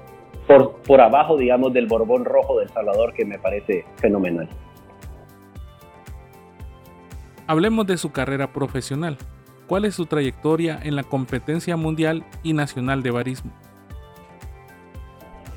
por, 0.47 0.77
por 0.83 1.00
abajo, 1.00 1.37
digamos, 1.37 1.73
del 1.73 1.87
Borbón 1.87 2.25
Rojo 2.25 2.61
del 2.61 2.69
Salvador, 2.71 3.12
que 3.12 3.25
me 3.25 3.39
parece 3.39 3.85
fenomenal. 3.97 4.49
Hablemos 7.47 7.87
de 7.87 7.97
su 7.97 8.12
carrera 8.12 8.53
profesional. 8.53 9.17
¿Cuál 9.67 9.85
es 9.85 9.95
su 9.95 10.07
trayectoria 10.07 10.81
en 10.83 10.97
la 10.97 11.05
competencia 11.05 11.77
mundial 11.77 12.25
y 12.43 12.53
nacional 12.53 13.03
de 13.03 13.11
barismo? 13.11 13.53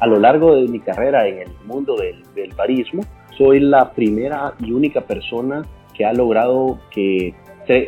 A 0.03 0.05
lo 0.05 0.19
largo 0.19 0.53
de 0.55 0.67
mi 0.67 0.81
carrera 0.81 1.25
en 1.29 1.38
el 1.38 1.48
mundo 1.65 1.95
del, 1.95 2.24
del 2.36 2.53
barismo, 2.55 3.03
soy 3.38 3.62
la 3.62 3.93
primera 3.93 4.53
y 4.60 4.74
única 4.74 5.00
persona 5.00 5.62
que 5.93 6.03
ha 6.03 6.12
logrado, 6.12 6.77
que 6.91 7.33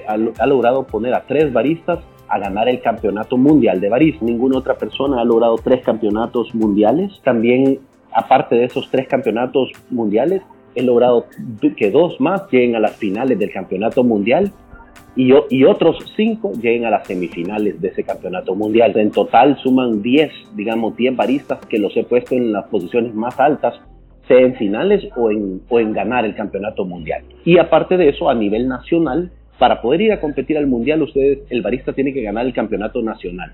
ha, 0.07 0.47
logrado 0.47 0.87
poner 0.87 1.13
a 1.13 1.25
tres 1.25 1.51
baristas 1.51 1.99
a 2.29 2.39
ganar 2.39 2.69
el 2.69 2.79
campeonato 2.79 3.35
mundial 3.35 3.81
de 3.81 3.89
barismo. 3.89 4.29
Ninguna 4.29 4.59
otra 4.59 4.75
persona 4.75 5.19
ha 5.19 5.25
logrado 5.25 5.57
tres 5.57 5.83
campeonatos 5.83 6.55
mundiales. 6.55 7.19
También, 7.21 7.79
aparte 8.13 8.55
de 8.55 8.63
esos 8.63 8.89
tres 8.89 9.09
campeonatos 9.09 9.73
mundiales, 9.89 10.41
he 10.73 10.83
logrado 10.83 11.25
que 11.75 11.91
dos 11.91 12.21
más 12.21 12.49
lleguen 12.49 12.77
a 12.77 12.79
las 12.79 12.95
finales 12.95 13.37
del 13.37 13.51
campeonato 13.51 14.05
mundial 14.05 14.53
y, 15.15 15.63
otros 15.63 15.97
cinco 16.15 16.51
lleguen 16.53 16.85
a 16.85 16.89
las 16.89 17.07
semifinales 17.07 17.79
de 17.79 17.87
ese 17.87 18.03
campeonato 18.03 18.53
mundial. 18.53 18.91
En 18.97 19.11
total 19.11 19.57
suman 19.63 20.01
10, 20.01 20.55
digamos, 20.55 20.95
10 20.97 21.15
baristas 21.15 21.59
que 21.67 21.79
los 21.79 21.95
he 21.95 22.03
puesto 22.03 22.35
en 22.35 22.51
las 22.51 22.65
posiciones 22.65 23.13
más 23.13 23.39
altas 23.39 23.75
sea 24.27 24.39
en 24.39 24.55
finales 24.55 25.07
o 25.15 25.31
en, 25.31 25.61
o 25.69 25.79
en 25.79 25.93
ganar 25.93 26.25
el 26.25 26.35
campeonato 26.35 26.83
mundial. 26.83 27.23
Y 27.45 27.57
aparte 27.59 27.95
de 27.95 28.09
eso, 28.09 28.29
a 28.29 28.35
nivel 28.35 28.67
nacional, 28.67 29.31
para 29.59 29.81
poder 29.81 30.01
ir 30.01 30.11
a 30.11 30.19
competir 30.19 30.57
al 30.57 30.67
mundial, 30.67 31.01
ustedes, 31.01 31.39
el 31.49 31.61
barista 31.61 31.93
tiene 31.93 32.13
que 32.13 32.21
ganar 32.21 32.45
el 32.45 32.53
campeonato 32.53 33.01
nacional. 33.01 33.53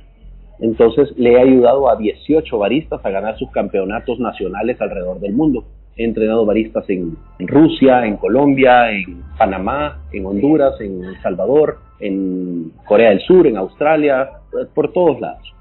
Entonces 0.60 1.10
le 1.18 1.34
he 1.34 1.40
ayudado 1.40 1.90
a 1.90 1.96
18 1.96 2.58
baristas 2.58 3.04
a 3.04 3.10
ganar 3.10 3.38
sus 3.38 3.52
campeonatos 3.52 4.20
nacionales 4.20 4.80
alrededor 4.80 5.20
del 5.20 5.34
mundo. 5.34 5.66
He 6.02 6.04
entrenado 6.04 6.48
baristas 6.48 6.90
en, 6.90 7.16
Rusia, 7.40 8.08
en 8.08 8.18
Colombia, 8.18 8.92
en 8.92 9.22
Panamá, 9.38 10.00
en 10.12 10.26
Honduras, 10.26 10.74
en 10.82 11.04
El 11.04 11.22
Salvador, 11.22 11.78
en 12.00 12.72
Corea 12.88 13.10
del 13.12 13.20
Sur, 13.20 13.46
en 13.46 13.56
Australia, 13.56 14.32
por 14.74 14.92
todos 14.94 15.22
lados. 15.22 15.54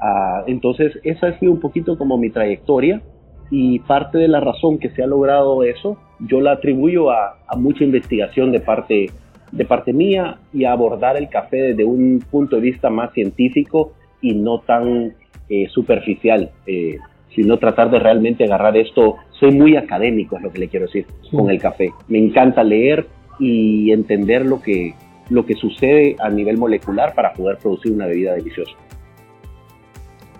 Ah, 0.00 0.42
entonces 0.46 0.98
esa 1.02 1.26
ha 1.26 1.38
sido 1.38 1.52
un 1.52 1.60
poquito 1.60 1.98
como 1.98 2.16
mi 2.16 2.30
trayectoria 2.30 3.02
y 3.50 3.78
parte 3.80 4.16
de 4.16 4.28
la 4.28 4.40
razón 4.40 4.78
que 4.78 4.88
se 4.88 5.02
ha 5.02 5.06
logrado 5.06 5.62
eso, 5.64 5.98
yo 6.18 6.40
la 6.40 6.52
atribuyo 6.52 7.10
a, 7.10 7.36
mucha 7.58 7.84
investigación 7.84 8.52
de 8.52 8.60
parte, 8.60 9.10
de 9.52 9.64
parte 9.66 9.92
mía 9.92 10.38
y 10.54 10.64
a 10.64 10.72
abordar 10.72 11.18
el 11.18 11.28
café 11.28 11.58
desde 11.58 11.84
un 11.84 12.24
punto 12.30 12.56
de 12.56 12.62
vista 12.62 12.88
más 12.88 13.12
científico 13.12 13.92
y 14.22 14.34
no 14.34 14.60
tan 14.60 15.12
eh, 15.50 15.68
superficial, 15.68 16.50
eh, 16.66 16.96
sino 17.34 17.58
tratar 17.58 17.90
de 17.90 17.98
realmente 17.98 18.44
agarrar 18.44 18.76
esto. 18.76 19.16
Soy 19.38 19.52
muy 19.52 19.76
académico, 19.76 20.36
es 20.36 20.42
lo 20.42 20.52
que 20.52 20.60
le 20.60 20.68
quiero 20.68 20.86
decir, 20.86 21.06
con 21.30 21.50
el 21.50 21.60
café. 21.60 21.90
Me 22.08 22.18
encanta 22.18 22.62
leer 22.62 23.06
y 23.38 23.90
entender 23.92 24.46
lo 24.46 24.60
que, 24.60 24.94
lo 25.30 25.44
que 25.44 25.54
sucede 25.54 26.16
a 26.20 26.28
nivel 26.28 26.58
molecular 26.58 27.14
para 27.14 27.32
poder 27.32 27.58
producir 27.58 27.92
una 27.92 28.06
bebida 28.06 28.34
deliciosa. 28.34 28.72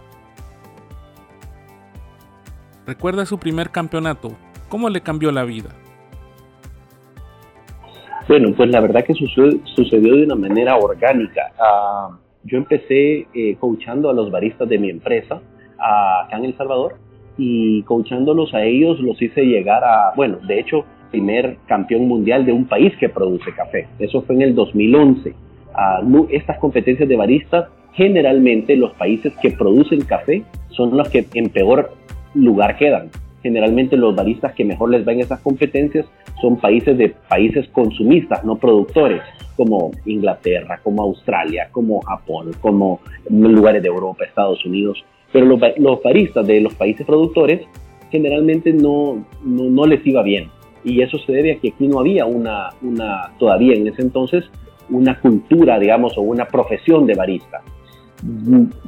¿Recuerda 2.88 3.26
su 3.26 3.38
primer 3.38 3.70
campeonato? 3.70 4.32
¿Cómo 4.70 4.90
le 4.90 5.02
cambió 5.02 5.30
la 5.34 5.44
vida? 5.44 5.72
Bueno, 8.30 8.54
pues 8.56 8.70
la 8.70 8.80
verdad 8.80 9.04
que 9.04 9.14
sucedió, 9.14 10.16
de 10.16 10.24
una 10.24 10.36
manera 10.36 10.78
orgánica. 10.78 11.52
Ah, 11.60 12.18
yo 12.46 12.58
empecé 12.58 13.28
eh, 13.34 13.58
coachando 13.60 14.10
a 14.10 14.14
los 14.14 14.32
baristas 14.32 14.70
de 14.70 14.78
mi 14.78 14.90
empresa 14.90 15.42
acá 15.78 16.38
en 16.38 16.46
El 16.46 16.58
Salvador 16.58 16.96
y 17.38 17.84
coachándolos 17.84 18.54
a 18.54 18.64
ellos 18.64 19.02
los 19.02 19.22
hice 19.22 19.44
llegar 19.44 19.84
a, 19.84 20.14
bueno, 20.16 20.38
de 20.48 20.58
hecho, 20.58 20.86
primer 21.12 21.58
campeón 21.68 22.08
mundial 22.08 22.46
de 22.46 22.54
un 22.54 22.68
país 22.68 22.94
que 23.02 23.10
produce 23.10 23.54
café. 23.54 23.90
Eso 24.00 24.22
fue 24.22 24.36
en 24.36 24.44
el 24.44 24.56
2011. 24.56 25.34
estas 26.30 26.58
competencias 26.60 27.10
de 27.10 27.18
baristas, 27.18 27.68
generalmente 27.92 28.78
los 28.78 28.94
países 28.94 29.34
que 29.42 29.52
producen 29.52 30.02
café 30.06 30.44
son 30.70 30.96
los 30.96 31.10
que 31.10 31.26
en 31.34 31.50
peor 31.50 31.92
lugar 32.38 32.78
quedan. 32.78 33.10
Generalmente 33.44 33.96
los 33.98 34.16
baristas 34.16 34.54
que 34.54 34.66
mejor 34.66 34.90
les 34.90 35.06
van 35.06 35.20
esas 35.20 35.40
competencias 35.42 36.06
son 36.42 36.58
países 36.58 36.98
de 36.98 37.10
países 37.10 37.68
consumistas, 37.70 38.44
no 38.44 38.58
productores, 38.58 39.22
como 39.56 39.92
Inglaterra, 40.06 40.80
como 40.84 41.02
Australia, 41.02 41.68
como 41.72 42.00
Japón, 42.02 42.52
como 42.62 43.00
lugares 43.30 43.82
de 43.82 43.88
Europa, 43.88 44.24
Estados 44.24 44.64
Unidos. 44.66 45.04
Pero 45.34 45.46
los, 45.46 45.60
los 45.78 46.02
baristas 46.02 46.46
de 46.46 46.62
los 46.62 46.74
países 46.76 47.06
productores 47.06 47.62
generalmente 48.12 48.72
no, 48.72 49.26
no, 49.44 49.86
les 49.86 50.06
iba 50.06 50.22
bien. 50.24 50.50
Y 50.84 51.02
eso 51.02 51.18
se 51.18 51.34
debe 51.34 51.54
a 51.54 51.56
que 51.60 51.70
aquí 51.70 51.88
no 51.88 52.00
había 52.00 52.26
una, 52.26 52.70
una, 52.82 53.32
todavía 53.40 53.76
en 53.76 53.88
ese 53.88 54.02
entonces, 54.02 54.46
una 54.90 55.20
cultura, 55.20 55.80
digamos, 55.80 56.18
o 56.18 56.22
una 56.22 56.46
profesión 56.46 57.06
de 57.06 57.16
barista. 57.16 57.62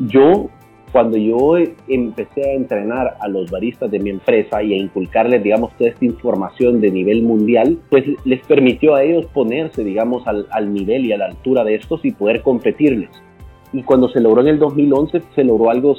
Yo, 0.07 0.49
cuando 0.91 1.17
yo 1.17 1.57
empecé 1.87 2.51
a 2.51 2.53
entrenar 2.53 3.17
a 3.19 3.27
los 3.27 3.49
baristas 3.49 3.91
de 3.91 3.99
mi 3.99 4.09
empresa 4.09 4.61
y 4.63 4.73
a 4.73 4.77
inculcarles, 4.77 5.43
digamos, 5.43 5.71
toda 5.77 5.89
esta 5.89 6.05
información 6.05 6.81
de 6.81 6.91
nivel 6.91 7.23
mundial, 7.23 7.77
pues 7.89 8.05
les 8.25 8.45
permitió 8.45 8.95
a 8.95 9.03
ellos 9.03 9.25
ponerse, 9.27 9.83
digamos, 9.83 10.25
al, 10.27 10.47
al 10.51 10.73
nivel 10.73 11.05
y 11.05 11.13
a 11.13 11.17
la 11.17 11.25
altura 11.25 11.63
de 11.63 11.75
estos 11.75 12.03
y 12.05 12.11
poder 12.11 12.41
competirles. 12.41 13.09
Y 13.71 13.83
cuando 13.83 14.09
se 14.09 14.19
logró 14.19 14.41
en 14.41 14.47
el 14.47 14.59
2011, 14.59 15.21
se 15.35 15.43
logró 15.43 15.69
algo 15.69 15.95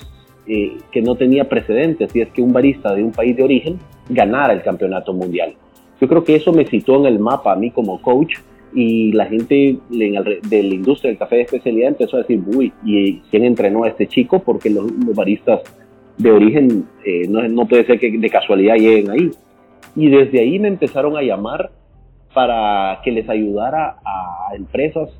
eh, 0.46 0.78
que 0.90 1.02
no 1.02 1.14
tenía 1.14 1.48
precedentes, 1.48 2.14
y 2.16 2.20
es 2.20 2.30
que 2.30 2.42
un 2.42 2.52
barista 2.52 2.94
de 2.94 3.04
un 3.04 3.12
país 3.12 3.36
de 3.36 3.44
origen 3.44 3.78
ganara 4.08 4.52
el 4.52 4.62
campeonato 4.62 5.12
mundial. 5.12 5.54
Yo 6.00 6.08
creo 6.08 6.24
que 6.24 6.34
eso 6.34 6.52
me 6.52 6.66
citó 6.66 6.96
en 6.96 7.06
el 7.06 7.18
mapa 7.18 7.52
a 7.52 7.56
mí 7.56 7.70
como 7.70 8.00
coach 8.00 8.38
y 8.74 9.12
la 9.12 9.26
gente 9.26 9.78
de 9.90 10.62
la 10.62 10.74
industria 10.74 11.10
del 11.10 11.18
café 11.18 11.36
de 11.36 11.42
especialidad 11.42 11.88
empezó 11.88 12.16
a 12.16 12.20
decir, 12.20 12.40
uy, 12.46 12.72
¿y 12.84 13.20
quién 13.30 13.44
entrenó 13.44 13.84
a 13.84 13.88
este 13.88 14.06
chico? 14.06 14.40
Porque 14.40 14.70
los, 14.70 14.86
baristas 15.14 15.60
de 16.18 16.30
origen 16.30 16.84
eh, 17.04 17.26
no, 17.28 17.66
puede 17.66 17.84
ser 17.84 17.98
que 17.98 18.10
de 18.10 18.30
casualidad 18.30 18.76
lleguen 18.76 19.10
ahí. 19.10 19.30
Y 19.96 20.08
desde 20.08 20.40
ahí 20.40 20.58
me 20.58 20.68
empezaron 20.68 21.16
a 21.16 21.22
llamar 21.22 21.70
para 22.32 23.00
que 23.02 23.10
les 23.10 23.28
ayudara 23.28 23.96
a 24.04 24.54
empresas, 24.54 25.10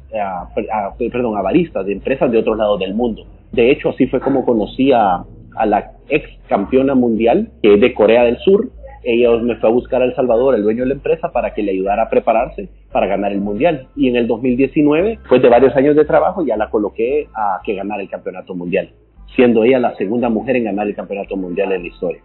perdón, 1.10 1.36
a 1.36 1.42
baristas 1.42 1.84
de 1.84 1.92
empresas 1.92 2.30
de 2.30 2.38
otros 2.38 2.56
lados 2.56 2.78
del 2.78 2.94
mundo. 2.94 3.24
De 3.52 3.70
hecho, 3.70 3.90
así 3.90 4.06
fue 4.06 4.20
como 4.20 4.44
conocí 4.44 4.92
a, 4.92 5.24
la 5.66 5.92
ex 6.08 6.28
campeona 6.48 6.94
mundial, 6.94 7.50
que 7.62 7.74
es 7.74 7.80
de 7.80 7.92
Corea 7.92 8.24
del 8.24 8.38
Sur. 8.38 8.70
Ella 9.02 9.30
me 9.38 9.56
fue 9.56 9.68
a 9.68 9.72
buscar 9.72 10.02
a 10.02 10.04
El 10.04 10.14
Salvador, 10.14 10.54
el 10.54 10.62
dueño 10.62 10.82
de 10.82 10.88
la 10.88 10.94
empresa, 10.94 11.32
para 11.32 11.54
que 11.54 11.62
le 11.62 11.72
ayudara 11.72 12.04
a 12.04 12.10
prepararse 12.10 12.68
para 12.92 13.06
ganar 13.06 13.32
el 13.32 13.40
mundial. 13.40 13.88
Y 13.96 14.08
en 14.08 14.16
el 14.16 14.26
2019, 14.26 15.16
después 15.18 15.40
de 15.40 15.48
varios 15.48 15.74
años 15.74 15.96
de 15.96 16.04
trabajo, 16.04 16.44
ya 16.44 16.56
la 16.56 16.68
coloqué 16.68 17.28
a 17.34 17.60
que 17.64 17.74
ganara 17.74 18.02
el 18.02 18.10
campeonato 18.10 18.54
mundial, 18.54 18.90
siendo 19.34 19.64
ella 19.64 19.78
la 19.78 19.96
segunda 19.96 20.28
mujer 20.28 20.56
en 20.56 20.64
ganar 20.64 20.86
el 20.86 20.94
campeonato 20.94 21.36
mundial 21.36 21.72
en 21.72 21.82
la 21.82 21.88
historia. 21.88 22.22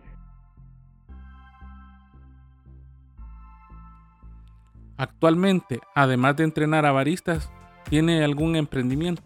Actualmente, 4.98 5.79
además 5.94 6.38
de 6.38 6.46
entrenar 6.46 6.86
a 6.86 6.91
baristas, 6.91 7.51
¿tiene 7.89 8.24
algún 8.24 8.55
emprendimiento? 8.55 9.22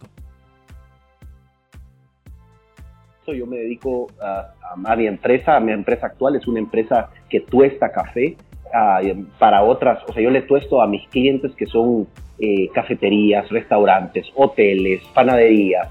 Yo 3.34 3.46
me 3.46 3.58
dedico 3.58 4.08
a, 4.22 4.96
mi 4.96 5.08
empresa, 5.08 5.56
a 5.56 5.60
mi 5.60 5.72
empresa 5.72 6.08
actual 6.08 6.36
es 6.36 6.48
una 6.48 6.60
empresa 6.60 7.10
que 7.30 7.42
tuesta 7.42 7.92
café 7.92 8.36
para 9.40 9.64
otras, 9.64 10.04
o 10.08 10.14
sea, 10.14 10.22
yo 10.22 10.30
le 10.30 10.44
tuesto 10.44 10.82
a 10.82 10.88
mis 10.88 11.08
clientes 11.10 11.54
que 11.56 11.66
son 11.66 12.08
eh, 12.40 12.70
cafeterías, 12.74 13.50
restaurantes, 13.50 14.28
hoteles, 14.36 15.02
panaderías, 15.14 15.90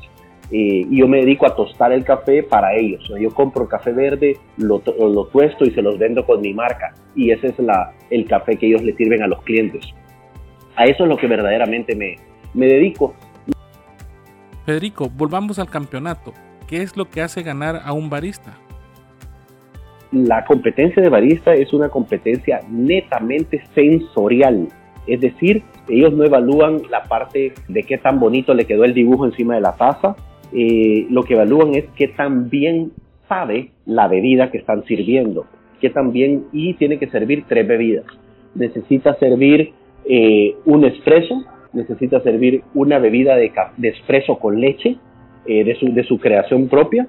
eh, 0.50 0.86
y 0.88 0.98
yo 0.98 1.08
me 1.08 1.18
dedico 1.18 1.46
a 1.46 1.54
tostar 1.54 1.92
el 1.92 2.04
café 2.04 2.42
para 2.42 2.74
ellos. 2.74 3.06
yo 3.20 3.30
compro 3.30 3.68
café 3.68 3.92
verde, 3.92 4.38
lo, 4.56 4.82
lo, 4.98 5.26
tuesto 5.26 5.64
y 5.64 5.72
se 5.72 5.82
los 5.82 5.98
vendo 5.98 6.24
con 6.24 6.40
mi 6.40 6.54
marca, 6.54 6.94
y 7.14 7.30
ese 7.30 7.48
es 7.48 7.58
la, 7.58 7.92
el 8.10 8.26
café 8.26 8.56
que 8.56 8.66
ellos 8.66 8.82
le 8.82 8.94
sirven 8.94 9.22
a 9.22 9.26
los 9.26 9.42
clientes. 9.42 9.84
A 10.76 10.84
eso 10.84 11.02
es 11.02 11.08
lo 11.08 11.16
que 11.16 11.26
verdaderamente 11.26 11.94
me, 11.96 12.16
me 12.54 12.66
dedico. 12.66 13.14
Federico, 14.64 15.10
volvamos 15.10 15.58
al 15.58 15.68
campeonato. 15.68 16.32
¿Qué 16.68 16.82
es 16.82 16.98
lo 16.98 17.06
que 17.06 17.22
hace 17.22 17.42
ganar 17.42 17.80
a 17.82 17.94
un 17.94 18.10
barista? 18.10 18.58
La 20.12 20.44
competencia 20.44 21.02
de 21.02 21.08
barista 21.08 21.54
es 21.54 21.72
una 21.72 21.88
competencia 21.88 22.60
netamente 22.68 23.62
sensorial. 23.74 24.68
Es 25.06 25.20
decir, 25.20 25.62
ellos 25.88 26.12
no 26.12 26.24
evalúan 26.24 26.82
la 26.90 27.04
parte 27.04 27.54
de 27.68 27.82
qué 27.84 27.96
tan 27.96 28.20
bonito 28.20 28.52
le 28.52 28.66
quedó 28.66 28.84
el 28.84 28.92
dibujo 28.92 29.24
encima 29.24 29.54
de 29.54 29.62
la 29.62 29.76
taza, 29.76 30.14
eh, 30.52 31.06
lo 31.08 31.22
que 31.22 31.34
evalúan 31.34 31.74
es 31.74 31.86
qué 31.96 32.08
tan 32.08 32.50
bien 32.50 32.92
sabe 33.28 33.70
la 33.86 34.06
bebida 34.06 34.50
que 34.50 34.58
están 34.58 34.84
sirviendo, 34.84 35.46
qué 35.80 35.88
tan 35.88 36.12
bien, 36.12 36.48
y 36.52 36.74
tiene 36.74 36.98
que 36.98 37.08
servir 37.08 37.44
tres 37.48 37.66
bebidas. 37.66 38.04
Necesita 38.54 39.14
servir 39.14 39.72
eh, 40.04 40.54
un 40.66 40.84
espresso, 40.84 41.44
necesita 41.72 42.20
servir 42.20 42.62
una 42.74 42.98
bebida 42.98 43.36
de, 43.36 43.50
de 43.78 43.88
espresso 43.88 44.38
con 44.38 44.60
leche 44.60 44.98
eh, 45.48 45.64
de, 45.64 45.74
su, 45.74 45.92
de 45.92 46.04
su 46.04 46.18
creación 46.18 46.68
propia, 46.68 47.08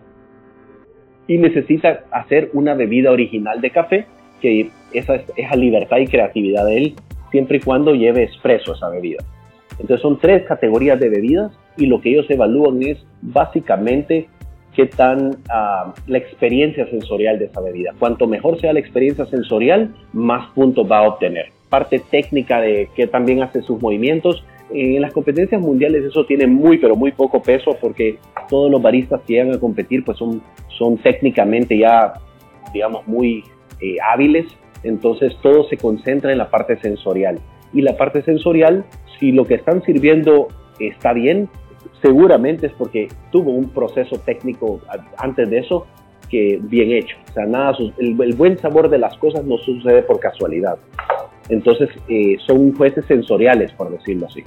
y 1.28 1.38
necesita 1.38 2.06
hacer 2.10 2.50
una 2.54 2.74
bebida 2.74 3.12
original 3.12 3.62
de 3.62 3.70
café, 3.70 4.06
que 4.42 4.72
esa 4.94 5.16
es, 5.16 5.24
esa 5.36 5.56
libertad 5.56 5.98
y 5.98 6.08
creatividad 6.08 6.66
de 6.66 6.78
él, 6.78 6.96
siempre 7.30 7.58
y 7.58 7.62
cuando 7.62 7.94
lleve 7.94 8.24
espresso 8.24 8.74
esa 8.74 8.90
bebida. 8.90 9.24
Entonces 9.74 10.02
son 10.02 10.20
tres 10.20 10.44
categorías 10.46 11.00
de 11.00 11.10
bebidas 11.10 11.52
y 11.78 11.86
lo 11.86 12.02
que 12.02 12.10
ellos 12.10 12.26
evalúan 12.30 12.82
es 12.84 12.98
básicamente 13.22 14.28
qué 14.76 14.86
tan 14.88 15.38
ah, 15.50 15.94
la 16.08 16.18
experiencia 16.18 16.88
sensorial 16.88 17.40
de 17.40 17.46
esa 17.46 17.62
bebida. 17.62 17.94
Cuanto 17.98 18.28
mejor 18.28 18.60
sea 18.60 18.74
la 18.74 18.80
experiencia 18.80 19.26
sensorial, 19.26 19.94
más 20.14 20.52
puntos 20.52 20.90
va 20.90 21.00
a 21.00 21.08
obtener. 21.08 21.48
Parte 21.70 22.00
técnica 22.00 22.60
de 22.62 22.90
qué 22.96 23.08
también 23.08 23.42
hace 23.44 23.62
sus 23.62 23.82
movimientos. 23.82 24.44
En 24.72 25.02
las 25.02 25.14
competencias 25.14 25.60
mundiales 25.62 26.04
eso 26.06 26.26
tiene 26.26 26.46
muy 26.48 26.78
pero 26.78 26.96
muy 26.96 27.12
poco 27.12 27.42
peso 27.42 27.76
porque 27.82 28.18
todos 28.50 28.70
los 28.70 28.82
baristas 28.82 29.22
que 29.22 29.34
llegan 29.34 29.54
a 29.54 29.60
competir 29.60 30.04
pues 30.06 30.18
son 30.18 30.42
son 30.80 30.98
técnicamente 30.98 31.78
ya, 31.78 32.14
digamos, 32.74 33.06
muy 33.06 33.44
eh, 33.82 33.98
hábiles, 34.12 34.48
entonces 34.84 35.36
todo 35.44 35.66
se 35.66 35.78
concentra 35.78 36.32
en 36.32 36.38
la 36.40 36.50
parte 36.50 36.80
sensorial. 36.80 37.40
Y 37.74 37.82
la 37.82 37.98
parte 37.98 38.24
sensorial, 38.24 38.86
si 39.20 39.32
lo 39.32 39.46
que 39.46 39.56
están 39.56 39.84
sirviendo 39.84 40.48
está 40.80 41.14
bien, 41.14 41.50
seguramente 42.02 42.68
es 42.68 42.74
porque 42.74 43.10
tuvo 43.32 43.52
un 43.52 43.70
proceso 43.70 44.18
técnico 44.20 44.80
antes 45.18 45.50
de 45.50 45.60
eso 45.60 45.86
que 46.30 46.60
bien 46.62 46.92
hecho. 46.92 47.18
O 47.30 47.34
sea, 47.34 47.46
nada, 47.46 47.78
el, 47.98 48.34
buen 48.36 48.58
sabor 48.58 48.90
de 48.90 48.98
las 48.98 49.18
cosas 49.18 49.44
no 49.44 49.58
sucede 49.58 50.02
por 50.04 50.20
casualidad. 50.20 50.78
Entonces, 51.50 51.90
eh, 52.08 52.38
son 52.46 52.76
jueces 52.76 53.06
sensoriales, 53.06 53.72
por 53.74 53.92
decirlo 53.92 54.28
así. 54.28 54.44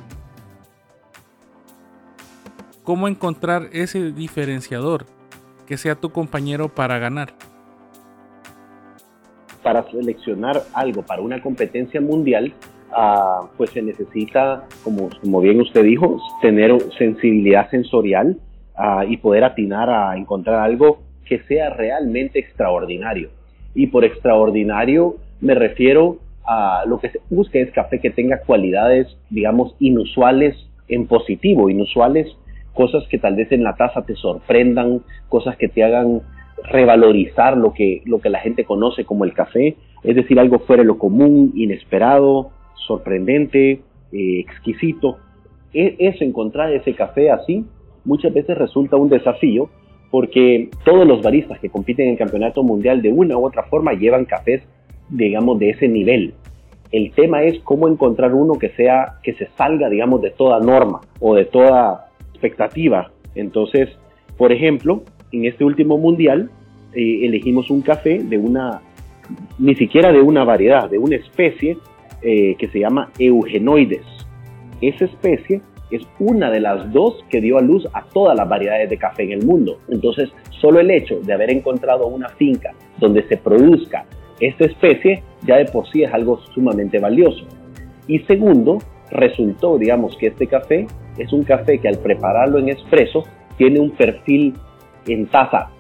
¿Cómo 2.85 3.07
encontrar 3.07 3.69
ese 3.73 4.13
diferenciador 4.13 5.07
que 5.67 5.77
sea 5.77 5.95
tu 5.95 6.11
compañero 6.11 6.69
para 6.69 6.99
ganar? 6.99 7.35
Para 9.63 9.89
seleccionar 9.91 10.63
algo 10.73 11.03
para 11.03 11.23
una 11.23 11.41
competencia 11.41 12.01
mundial, 12.01 12.53
uh, 12.91 13.47
pues 13.57 13.71
se 13.71 13.83
necesita, 13.83 14.67
como, 14.83 15.11
como 15.21 15.41
bien 15.41 15.61
usted 15.61 15.85
dijo, 15.85 16.21
tener 16.41 16.77
sensibilidad 16.99 17.71
sensorial 17.71 18.39
uh, 18.77 19.05
y 19.09 19.17
poder 19.17 19.45
atinar 19.45 19.89
a 19.89 20.17
encontrar 20.17 20.61
algo 20.61 21.03
que 21.25 21.41
sea 21.45 21.71
realmente 21.71 22.41
extraordinario. 22.41 23.31
Y 23.75 23.87
por 23.87 24.05
extraordinario 24.05 25.17
me 25.41 25.55
refiero 25.55 26.19
lo 26.87 26.99
que 26.99 27.11
se 27.11 27.21
busca 27.31 27.59
es 27.59 27.71
café 27.73 28.01
que 28.01 28.11
tenga 28.11 28.41
cualidades, 28.41 29.07
digamos, 29.31 29.75
inusuales 29.79 30.57
en 30.89 31.07
positivo, 31.07 31.71
inusuales 31.71 32.29
cosas 32.75 33.07
que 33.09 33.19
tal 33.19 33.37
vez 33.37 33.53
en 33.53 33.65
la 33.65 33.77
taza 33.77 34.03
te 34.03 34.15
sorprendan, 34.15 35.03
cosas 35.29 35.57
que 35.57 35.69
te 35.69 35.85
hagan 35.85 36.23
revalorizar 36.65 37.57
lo 37.57 37.73
que, 37.73 38.03
lo 38.05 38.21
que 38.21 38.31
la 38.31 38.41
gente 38.41 38.65
conoce 38.65 39.05
como 39.05 39.25
el 39.25 39.35
café, 39.35 39.77
es 40.03 40.17
decir, 40.17 40.39
algo 40.39 40.61
fuera 40.61 40.83
de 40.83 40.87
lo 40.87 40.99
común, 40.99 41.53
inesperado, 41.55 42.51
sorprendente, 42.87 43.83
eh, 44.13 44.41
exquisito. 44.41 45.19
E, 45.75 45.97
eso, 45.99 46.25
encontrar 46.25 46.73
ese 46.73 46.95
café 46.95 47.31
así, 47.31 47.65
muchas 48.05 48.33
veces 48.33 48.57
resulta 48.57 48.97
un 48.97 49.09
desafío 49.09 49.71
porque 50.11 50.69
todos 50.85 51.07
los 51.07 51.23
baristas 51.23 51.59
que 51.59 51.71
compiten 51.71 52.07
en 52.07 52.13
el 52.13 52.19
campeonato 52.19 52.63
mundial 52.63 53.01
de 53.01 53.11
una 53.11 53.39
u 53.39 53.47
otra 53.47 53.65
forma 53.65 53.95
llevan 53.95 54.27
cafés, 54.27 54.63
digamos, 55.13 55.59
de 55.59 55.71
ese 55.71 55.89
nivel. 55.89 56.35
El 56.91 57.13
tema 57.13 57.43
es 57.43 57.59
cómo 57.61 57.89
encontrar 57.89 58.35
uno 58.35 58.55
que 58.59 58.71
sea, 58.71 59.19
que 59.23 59.35
se 59.35 59.47
salga, 59.57 59.89
digamos, 59.89 60.21
de 60.21 60.31
toda 60.31 60.61
norma 60.61 61.01
o 61.21 61.35
de 61.35 61.45
toda 61.45 62.09
expectativa. 62.33 63.11
Entonces, 63.35 63.89
por 64.37 64.53
ejemplo, 64.53 65.03
en 65.31 65.45
este 65.47 65.65
último 65.65 65.97
mundial 65.99 66.51
eh, 66.95 67.21
elegimos 67.23 67.71
un 67.71 67.83
café 67.83 68.19
de 68.23 68.37
una, 68.37 68.83
ni 69.59 69.75
siquiera 69.75 70.13
de 70.13 70.21
una 70.21 70.45
variedad, 70.45 70.91
de 70.91 70.99
una 70.99 71.17
especie 71.17 71.79
eh, 72.23 72.55
que 72.59 72.69
se 72.69 72.81
llama 72.81 73.11
Eugenoides. 73.19 74.05
Esa 74.81 75.05
especie 75.05 75.63
es 75.91 76.03
una 76.19 76.51
de 76.51 76.61
las 76.61 76.93
dos 76.93 77.25
que 77.31 77.41
dio 77.41 77.59
a 77.59 77.63
luz 77.63 77.87
a 77.93 78.03
todas 78.03 78.37
las 78.37 78.49
variedades 78.49 78.91
de 78.91 78.97
café 78.97 79.23
en 79.25 79.33
el 79.33 79.47
mundo. 79.47 79.79
Entonces, 79.89 80.31
solo 80.61 80.81
el 80.81 80.91
hecho 80.91 81.21
de 81.21 81.33
haber 81.33 81.51
encontrado 81.51 82.07
una 82.07 82.29
finca 82.31 82.73
donde 82.99 83.23
se 83.29 83.37
produzca 83.37 84.05
esta 84.41 84.65
especie 84.65 85.23
ya 85.47 85.57
de 85.57 85.67
por 85.67 85.89
sí 85.91 86.03
es 86.03 86.13
algo 86.13 86.39
sumamente 86.55 86.99
valioso. 86.99 87.45
Y 88.07 88.21
segundo, 88.21 88.79
resultó, 89.11 89.79
digamos, 89.79 90.17
que 90.17 90.29
este 90.29 90.47
café 90.47 90.87
es 91.19 91.33
un 91.33 91.45
café 91.45 91.79
que 91.79 91.89
al 91.89 91.99
prepararlo 91.99 92.59
en 92.59 92.71
espresso 92.71 93.25
tiene 93.57 93.81
un 93.81 93.91
perfil 93.91 94.55
en 95.07 95.27
taza 95.27 95.71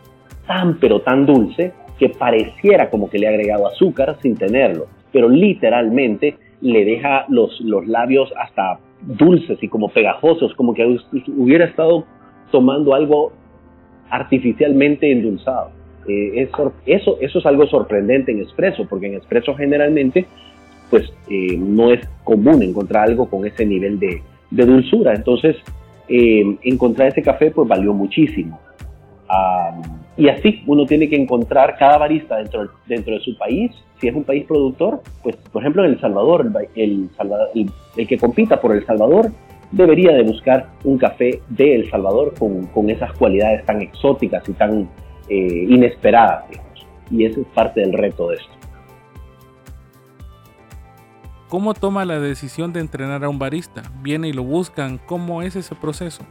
tan 0.47 0.79
pero 0.79 1.01
tan 1.01 1.25
dulce 1.27 1.73
que 1.99 2.09
pareciera 2.09 2.91
como 2.91 3.09
que 3.09 3.19
le 3.19 3.27
ha 3.27 3.31
agregado 3.31 3.67
azúcar 3.67 4.17
sin 4.21 4.37
tenerlo, 4.37 4.87
pero 5.13 5.29
literalmente 5.29 6.37
le 6.61 6.85
deja 6.85 7.27
los, 7.29 7.61
los 7.61 7.87
labios 7.87 8.33
hasta 8.37 8.79
dulces 9.03 9.59
y 9.63 9.69
como 9.69 9.89
pegajosos, 9.89 10.55
como 10.55 10.75
que 10.75 10.99
hubiera 11.37 11.65
estado 11.65 12.05
tomando 12.51 12.95
algo 12.95 13.33
artificialmente 14.11 15.11
endulzado. 15.11 15.71
Eh, 16.09 16.49
eso, 16.85 17.17
eso 17.21 17.39
es 17.39 17.47
algo 17.47 17.67
sorprendente 17.67 18.33
en 18.33 18.41
espresso, 18.41 18.87
porque 18.89 19.07
en 19.07 19.15
espresso 19.15 19.55
generalmente 19.55 20.27
pues 20.91 21.11
eh, 21.31 21.57
no 21.57 21.91
es 21.91 22.07
común 22.23 22.63
encontrar 22.63 23.09
algo 23.09 23.27
con 23.27 23.47
ese 23.47 23.65
nivel 23.65 23.99
de, 23.99 24.23
de 24.51 24.67
dulzura. 24.67 25.15
Entonces, 25.15 25.57
eh, 26.07 26.59
encontrar 26.63 27.09
ese 27.09 27.23
café 27.23 27.51
pues 27.51 27.67
valió 27.67 27.95
muchísimo. 27.95 28.61
y 30.19 30.29
así 30.29 30.63
uno 30.67 30.85
tiene 30.85 31.09
que 31.09 31.17
encontrar 31.17 31.77
cada 31.79 31.97
barista 31.97 32.37
dentro, 32.37 32.69
dentro 32.87 33.15
de 33.15 33.21
su 33.21 33.39
país. 33.39 33.73
Si 33.99 34.09
es 34.09 34.15
un 34.15 34.25
país 34.25 34.45
productor, 34.45 35.01
pues 35.23 35.37
por 35.37 35.63
ejemplo 35.63 35.85
en 35.85 35.93
El 35.93 36.01
Salvador, 36.01 36.53
el, 36.75 37.09
el, 37.97 38.07
que 38.07 38.19
compita 38.19 38.61
por 38.61 38.77
El 38.77 38.85
Salvador 38.85 39.31
debería 39.71 40.13
de 40.13 40.25
buscar 40.25 40.67
un 40.85 40.99
café 40.99 41.41
de 41.49 41.77
El 41.77 41.91
Salvador 41.91 42.35
con, 42.39 42.67
con 42.67 42.91
esas 42.91 43.15
cualidades 43.15 43.65
tan 43.65 43.81
exóticas 43.81 44.47
y 44.47 44.53
tan 44.53 44.91
eh, 45.33 45.67
inesperadas. 45.69 46.45
Y 47.11 47.25
ese 47.25 47.41
es 47.41 47.47
parte 47.49 47.81
del 47.81 47.93
reto 47.93 48.29
de 48.29 48.37
esto. 48.37 48.53
¿Cómo 51.49 51.75
toma 51.75 52.05
la 52.05 52.19
decisión 52.21 52.73
de 52.73 52.81
entrenar 52.81 53.25
a 53.25 53.29
un 53.29 53.39
barista? 53.39 53.83
¿Viene 54.03 54.29
y 54.29 54.33
lo 54.33 54.43
buscan? 54.43 54.99
¿Cómo 54.99 55.43
es 55.43 55.57
ese 55.57 55.75
proceso? 55.75 56.23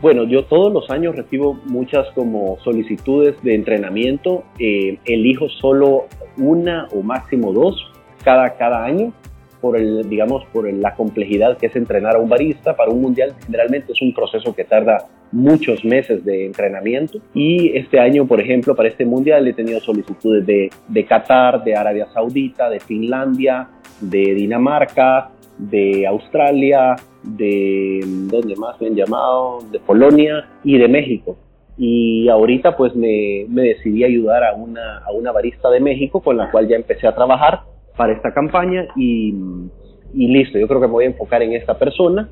Bueno, 0.00 0.24
yo 0.24 0.44
todos 0.44 0.72
los 0.72 0.90
años 0.90 1.14
recibo 1.16 1.54
muchas 1.66 2.06
como 2.14 2.58
solicitudes 2.64 3.42
de 3.42 3.54
entrenamiento. 3.54 4.44
Eh, 4.58 4.98
elijo 5.04 5.48
solo 5.60 6.06
una 6.38 6.88
o 6.92 7.02
máximo 7.02 7.52
dos 7.52 7.76
cada, 8.22 8.56
cada 8.56 8.84
año 8.84 9.12
por 9.60 9.76
el, 9.76 10.08
digamos, 10.08 10.44
por 10.52 10.70
la 10.72 10.94
complejidad 10.94 11.56
que 11.58 11.66
es 11.66 11.76
entrenar 11.76 12.16
a 12.16 12.18
un 12.18 12.28
barista 12.28 12.74
para 12.76 12.90
un 12.90 13.00
mundial. 13.00 13.34
Generalmente 13.44 13.92
es 13.92 14.02
un 14.02 14.14
proceso 14.14 14.54
que 14.54 14.64
tarda 14.64 15.06
muchos 15.32 15.84
meses 15.84 16.24
de 16.24 16.46
entrenamiento 16.46 17.18
y 17.34 17.76
este 17.76 18.00
año, 18.00 18.26
por 18.26 18.40
ejemplo, 18.40 18.74
para 18.74 18.88
este 18.88 19.04
mundial 19.04 19.46
he 19.46 19.52
tenido 19.52 19.80
solicitudes 19.80 20.44
de, 20.46 20.70
de 20.88 21.04
Qatar, 21.04 21.62
de 21.62 21.76
Arabia 21.76 22.06
Saudita, 22.12 22.68
de 22.68 22.80
Finlandia, 22.80 23.68
de 24.00 24.34
Dinamarca, 24.34 25.30
de 25.58 26.06
Australia, 26.06 26.96
de 27.22 28.00
¿dónde 28.04 28.56
más 28.56 28.80
me 28.80 28.88
han 28.88 28.94
llamado? 28.94 29.58
De 29.70 29.78
Polonia 29.78 30.48
y 30.64 30.78
de 30.78 30.88
México. 30.88 31.36
Y 31.76 32.28
ahorita 32.28 32.76
pues 32.76 32.94
me, 32.94 33.46
me 33.48 33.62
decidí 33.62 34.04
ayudar 34.04 34.44
a 34.44 34.54
una, 34.54 34.98
a 34.98 35.12
una 35.12 35.32
barista 35.32 35.70
de 35.70 35.80
México 35.80 36.20
con 36.20 36.36
la 36.36 36.50
cual 36.50 36.68
ya 36.68 36.76
empecé 36.76 37.06
a 37.06 37.14
trabajar 37.14 37.60
para 38.00 38.14
esta 38.14 38.32
campaña 38.32 38.86
y, 38.96 39.34
y 40.14 40.28
listo, 40.28 40.58
yo 40.58 40.66
creo 40.66 40.80
que 40.80 40.86
me 40.86 40.92
voy 40.94 41.04
a 41.04 41.08
enfocar 41.08 41.42
en 41.42 41.52
esta 41.52 41.78
persona. 41.78 42.30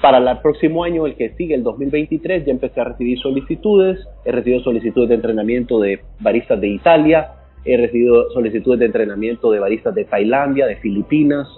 Para 0.00 0.18
el 0.18 0.38
próximo 0.38 0.84
año, 0.84 1.04
el 1.04 1.16
que 1.16 1.30
sigue, 1.30 1.56
el 1.56 1.64
2023, 1.64 2.46
ya 2.46 2.52
empecé 2.52 2.80
a 2.80 2.84
recibir 2.84 3.18
solicitudes. 3.18 3.98
He 4.24 4.30
recibido 4.30 4.60
solicitudes 4.60 5.08
de 5.08 5.16
entrenamiento 5.16 5.80
de 5.80 5.98
baristas 6.20 6.60
de 6.60 6.68
Italia, 6.68 7.32
he 7.64 7.76
recibido 7.76 8.30
solicitudes 8.30 8.78
de 8.78 8.86
entrenamiento 8.86 9.50
de 9.50 9.58
baristas 9.58 9.96
de 9.96 10.04
Tailandia, 10.04 10.68
de 10.68 10.76
Filipinas, 10.76 11.48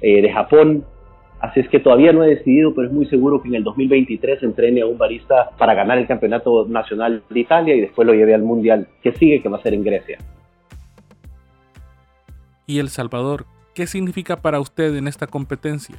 eh, 0.00 0.22
de 0.22 0.32
Japón. 0.32 0.86
Así 1.38 1.60
es 1.60 1.68
que 1.68 1.80
todavía 1.80 2.14
no 2.14 2.24
he 2.24 2.28
decidido, 2.28 2.74
pero 2.74 2.86
es 2.86 2.94
muy 2.94 3.04
seguro 3.04 3.42
que 3.42 3.48
en 3.48 3.56
el 3.56 3.64
2023 3.64 4.42
entrene 4.42 4.80
a 4.80 4.86
un 4.86 4.96
barista 4.96 5.50
para 5.58 5.74
ganar 5.74 5.98
el 5.98 6.06
campeonato 6.06 6.66
nacional 6.66 7.22
de 7.28 7.40
Italia 7.40 7.74
y 7.74 7.82
después 7.82 8.06
lo 8.06 8.14
lleve 8.14 8.32
al 8.32 8.42
mundial 8.42 8.86
que 9.02 9.12
sigue, 9.12 9.42
que 9.42 9.50
va 9.50 9.58
a 9.58 9.62
ser 9.62 9.74
en 9.74 9.84
Grecia. 9.84 10.16
¿Y 12.66 12.78
El 12.78 12.88
Salvador 12.88 13.46
¿Qué 13.74 13.86
significa 13.86 14.36
para 14.36 14.60
usted 14.60 14.94
en 14.96 15.08
esta 15.08 15.26
competencia? 15.26 15.96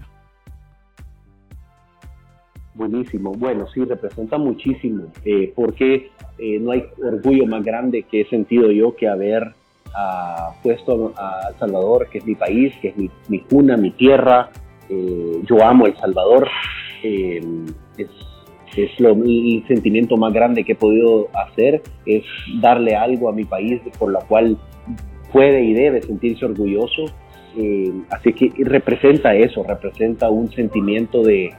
Buenísimo. 2.76 3.32
Bueno, 3.32 3.66
sí, 3.74 3.84
representa 3.84 4.38
muchísimo, 4.38 5.06
eh, 5.26 5.52
porque 5.56 6.12
eh, 6.38 6.60
no 6.60 6.72
hay 6.72 6.86
orgullo 7.04 7.46
más 7.48 7.64
grande 7.64 8.04
que 8.04 8.22
he 8.22 8.30
sentido 8.30 8.72
yo 8.72 8.96
que 8.96 9.08
haber 9.08 9.54
ah, 9.96 10.52
puesto 10.62 11.14
a 11.18 11.50
El 11.52 11.60
Salvador, 11.60 12.08
que 12.10 12.20
es 12.20 12.26
mi 12.26 12.36
país, 12.36 12.74
que 12.82 12.90
es 12.90 12.96
mi, 13.28 13.40
cuna, 13.40 13.76
mi 13.76 13.92
tierra. 13.92 14.52
Eh, 14.90 15.42
yo 15.48 15.64
amo 15.64 15.88
El 15.88 15.98
Salvador. 15.98 16.48
es, 17.04 17.44
es 18.76 19.00
lo, 19.00 19.12
el 19.14 19.64
sentimiento 19.68 20.18
más 20.18 20.34
grande 20.34 20.64
que 20.64 20.74
he 20.74 20.76
podido 20.76 21.28
hacer, 21.34 21.82
es 22.06 22.24
darle 22.60 22.96
algo 22.96 23.30
a 23.30 23.34
mi 23.34 23.46
país 23.46 23.82
por 24.00 24.12
la 24.12 24.20
cual 24.22 24.58
puede 25.34 25.64
y 25.64 25.74
debe 25.74 26.02
sentirse 26.02 26.46
orgulloso. 26.46 27.06
así 28.10 28.34
que 28.34 28.52
representa 28.64 29.36
eso, 29.36 29.64
representa 29.64 30.30
un 30.30 30.50
sentimiento 30.52 31.22
de, 31.24 31.52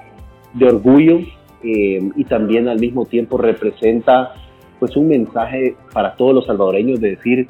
de 0.55 0.67
orgullo 0.67 1.21
eh, 1.63 2.11
y 2.17 2.25
también 2.25 2.69
al 2.69 2.79
mismo 2.79 3.07
tiempo 3.07 3.39
representa 3.39 4.35
pues 4.79 4.97
un 4.97 5.09
mensaje 5.09 5.77
para 5.93 6.15
todos 6.15 6.35
los 6.35 6.47
salvadoreños 6.47 7.01
de 7.01 7.11
decir 7.11 7.49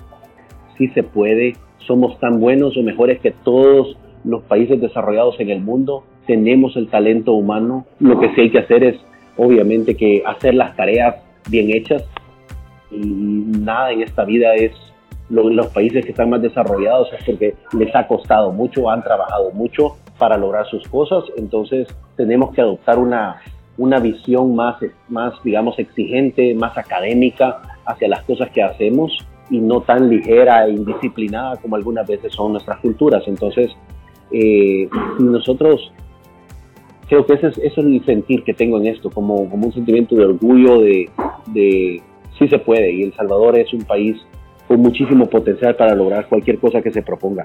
si 0.76 0.88
se 0.88 1.02
puede, 1.02 1.54
somos 1.86 2.18
tan 2.20 2.40
buenos 2.40 2.76
o 2.76 2.82
mejores 2.82 3.20
que 3.20 3.30
todos 3.30 3.96
los 4.24 4.42
países 4.44 4.80
desarrollados 4.80 5.38
en 5.40 5.50
el 5.50 5.60
mundo, 5.60 6.04
tenemos 6.26 6.76
el 6.76 6.88
talento 6.88 7.32
humano, 7.32 7.86
lo 8.00 8.18
que 8.18 8.34
sí 8.34 8.42
hay 8.42 8.50
que 8.50 8.58
hacer 8.58 8.84
es 8.84 8.96
obviamente 9.36 9.96
que 9.96 10.22
hacer 10.24 10.54
las 10.54 10.74
tareas 10.76 11.16
bien 11.50 11.70
hechas 11.70 12.04
y 12.90 12.98
nada 12.98 13.92
en 13.92 14.02
esta 14.02 14.24
vida 14.24 14.54
es 14.54 14.72
los 15.30 15.66
países 15.68 16.04
que 16.04 16.10
están 16.10 16.30
más 16.30 16.42
desarrollados 16.42 17.08
es 17.12 17.24
porque 17.24 17.54
les 17.78 17.94
ha 17.94 18.06
costado 18.06 18.52
mucho, 18.52 18.90
han 18.90 19.02
trabajado 19.02 19.50
mucho 19.52 19.96
para 20.18 20.36
lograr 20.36 20.66
sus 20.66 20.86
cosas, 20.88 21.24
entonces 21.36 21.88
tenemos 22.16 22.54
que 22.54 22.60
adoptar 22.60 22.98
una, 22.98 23.40
una 23.78 23.98
visión 23.98 24.54
más, 24.54 24.76
más, 25.08 25.34
digamos, 25.42 25.78
exigente, 25.78 26.54
más 26.54 26.76
académica 26.76 27.62
hacia 27.86 28.08
las 28.08 28.22
cosas 28.24 28.50
que 28.50 28.62
hacemos 28.62 29.16
y 29.50 29.58
no 29.58 29.80
tan 29.80 30.08
ligera 30.08 30.66
e 30.66 30.72
indisciplinada 30.72 31.56
como 31.56 31.76
algunas 31.76 32.06
veces 32.06 32.32
son 32.32 32.52
nuestras 32.52 32.78
culturas. 32.80 33.22
Entonces, 33.26 33.70
eh, 34.30 34.88
nosotros, 35.18 35.92
creo 37.08 37.26
que 37.26 37.34
ese 37.34 37.48
es, 37.48 37.58
eso 37.58 37.80
es 37.80 37.86
el 37.86 38.04
sentir 38.04 38.44
que 38.44 38.54
tengo 38.54 38.78
en 38.78 38.86
esto, 38.86 39.10
como, 39.10 39.48
como 39.50 39.66
un 39.66 39.72
sentimiento 39.72 40.14
de 40.14 40.24
orgullo 40.24 40.80
de, 40.80 41.10
de 41.46 42.02
sí 42.38 42.48
se 42.48 42.58
puede 42.58 42.92
y 42.92 43.02
El 43.02 43.14
Salvador 43.14 43.58
es 43.58 43.72
un 43.72 43.82
país 43.82 44.16
con 44.66 44.80
muchísimo 44.80 45.26
potencial 45.26 45.76
para 45.76 45.94
lograr 45.94 46.28
cualquier 46.28 46.58
cosa 46.58 46.80
que 46.82 46.90
se 46.90 47.02
proponga. 47.02 47.44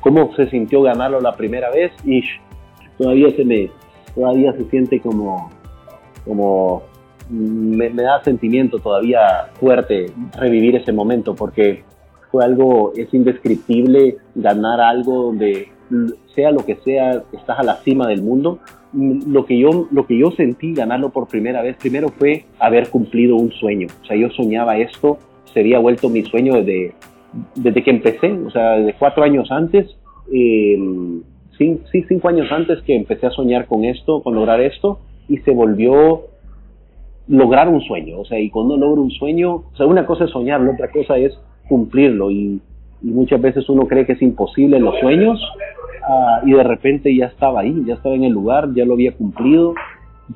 Cómo 0.00 0.34
se 0.36 0.48
sintió 0.48 0.82
ganarlo 0.82 1.20
la 1.20 1.32
primera 1.32 1.70
vez 1.70 1.92
y 2.04 2.22
todavía 2.98 3.30
se 3.34 3.44
me 3.44 3.70
todavía 4.14 4.52
se 4.52 4.64
siente 4.70 5.00
como 5.00 5.50
como 6.24 6.82
me, 7.28 7.90
da 7.90 8.22
sentimiento 8.22 8.78
todavía 8.78 9.50
fuerte 9.58 10.12
revivir 10.38 10.76
ese 10.76 10.92
momento 10.92 11.34
porque 11.34 11.84
fue 12.30 12.44
algo 12.44 12.92
es 12.96 13.12
indescriptible 13.12 14.16
ganar 14.34 14.80
algo 14.80 15.24
donde 15.24 15.68
sea 16.34 16.50
lo 16.50 16.64
que 16.64 16.76
sea 16.76 17.22
estás 17.32 17.58
a 17.58 17.62
la 17.62 17.76
cima 17.76 18.08
del 18.08 18.22
mundo. 18.22 18.58
Lo 18.92 19.44
que 19.44 19.58
yo 19.58 19.86
lo 19.90 20.06
que 20.06 20.18
yo 20.18 20.30
sentí 20.32 20.72
ganarlo 20.72 21.10
por 21.10 21.28
primera 21.28 21.62
vez 21.62 21.76
primero 21.76 22.08
fue 22.08 22.46
haber 22.58 22.88
cumplido 22.90 23.36
un 23.36 23.52
sueño. 23.52 23.88
O 24.02 24.06
sea 24.06 24.16
yo 24.16 24.30
soñaba 24.30 24.78
esto 24.78 25.18
sería 25.56 25.78
vuelto 25.78 26.10
mi 26.10 26.22
sueño 26.22 26.52
desde 26.56 26.92
desde 27.54 27.82
que 27.82 27.90
empecé, 27.90 28.30
o 28.32 28.50
sea, 28.50 28.72
de 28.78 28.92
cuatro 28.94 29.24
años 29.24 29.50
antes, 29.50 29.96
eh, 30.32 30.78
sí, 31.56 31.80
cinco 32.08 32.28
años 32.28 32.50
antes 32.50 32.82
que 32.82 32.94
empecé 32.94 33.26
a 33.26 33.30
soñar 33.30 33.66
con 33.66 33.84
esto, 33.84 34.22
con 34.22 34.34
lograr 34.34 34.60
esto, 34.60 35.00
y 35.28 35.38
se 35.38 35.50
volvió 35.50 36.24
lograr 37.28 37.68
un 37.68 37.80
sueño, 37.80 38.20
o 38.20 38.24
sea, 38.24 38.38
y 38.38 38.50
cuando 38.50 38.76
logro 38.76 39.02
un 39.02 39.10
sueño, 39.10 39.54
o 39.54 39.76
sea, 39.76 39.86
una 39.86 40.06
cosa 40.06 40.24
es 40.24 40.30
soñarlo, 40.30 40.72
otra 40.72 40.90
cosa 40.90 41.16
es 41.16 41.32
cumplirlo, 41.68 42.30
y, 42.30 42.60
muchas 43.02 43.40
veces 43.40 43.68
uno 43.68 43.86
cree 43.86 44.04
que 44.04 44.14
es 44.14 44.22
imposible 44.22 44.80
los 44.80 44.98
sueños, 44.98 45.40
ah, 46.08 46.40
y 46.44 46.52
de 46.52 46.62
repente 46.62 47.14
ya 47.14 47.26
estaba 47.26 47.60
ahí, 47.60 47.84
ya 47.86 47.94
estaba 47.94 48.14
en 48.14 48.24
el 48.24 48.32
lugar, 48.32 48.72
ya 48.74 48.84
lo 48.84 48.94
había 48.94 49.14
cumplido. 49.14 49.74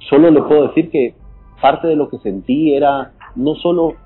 Solo 0.09 0.31
le 0.31 0.41
puedo 0.43 0.69
decir 0.69 0.89
que 0.91 1.15
parte 1.61 1.89
de 1.89 1.97
lo 1.97 2.09
que 2.09 2.19
sentí 2.19 2.75
era 2.75 3.13
no 3.35 3.57
solo 3.57 3.97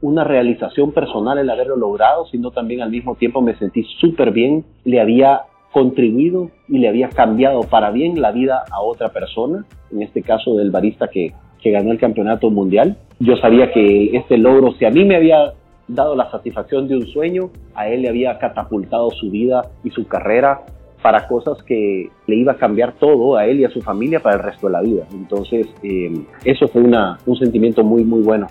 una 0.00 0.24
realización 0.24 0.92
personal 0.92 1.38
el 1.38 1.50
haberlo 1.50 1.76
logrado, 1.76 2.26
sino 2.26 2.50
también 2.50 2.82
al 2.82 2.90
mismo 2.90 3.16
tiempo 3.16 3.40
me 3.40 3.56
sentí 3.56 3.84
súper 4.00 4.32
bien, 4.32 4.64
le 4.84 5.00
había 5.00 5.42
contribuido 5.72 6.50
y 6.68 6.78
le 6.78 6.88
había 6.88 7.08
cambiado 7.08 7.60
para 7.62 7.90
bien 7.90 8.20
la 8.20 8.32
vida 8.32 8.64
a 8.70 8.80
otra 8.80 9.10
persona, 9.10 9.64
en 9.92 10.02
este 10.02 10.22
caso 10.22 10.56
del 10.56 10.70
barista 10.70 11.08
que, 11.08 11.32
que 11.60 11.70
ganó 11.70 11.92
el 11.92 11.98
campeonato 11.98 12.50
mundial. 12.50 12.96
Yo 13.18 13.36
sabía 13.36 13.72
que 13.72 14.16
este 14.16 14.38
logro, 14.38 14.72
si 14.74 14.84
a 14.84 14.90
mí 14.90 15.04
me 15.04 15.16
había 15.16 15.52
dado 15.88 16.14
la 16.14 16.30
satisfacción 16.30 16.86
de 16.88 16.96
un 16.96 17.06
sueño, 17.06 17.50
a 17.74 17.88
él 17.88 18.02
le 18.02 18.08
había 18.08 18.38
catapultado 18.38 19.10
su 19.10 19.30
vida 19.30 19.62
y 19.84 19.90
su 19.90 20.06
carrera 20.06 20.62
para 21.02 21.28
cosas 21.28 21.62
que 21.62 22.08
le 22.26 22.36
iba 22.36 22.52
a 22.52 22.56
cambiar 22.56 22.94
todo 22.94 23.36
a 23.36 23.46
él 23.46 23.60
y 23.60 23.64
a 23.64 23.70
su 23.70 23.80
familia 23.80 24.20
para 24.20 24.36
el 24.36 24.42
resto 24.42 24.66
de 24.66 24.72
la 24.72 24.80
vida. 24.80 25.04
Entonces, 25.12 25.68
eh, 25.82 26.12
eso 26.44 26.66
fue 26.68 26.82
una, 26.82 27.18
un 27.24 27.36
sentimiento 27.36 27.84
muy, 27.84 28.04
muy 28.04 28.22
bueno 28.22 28.46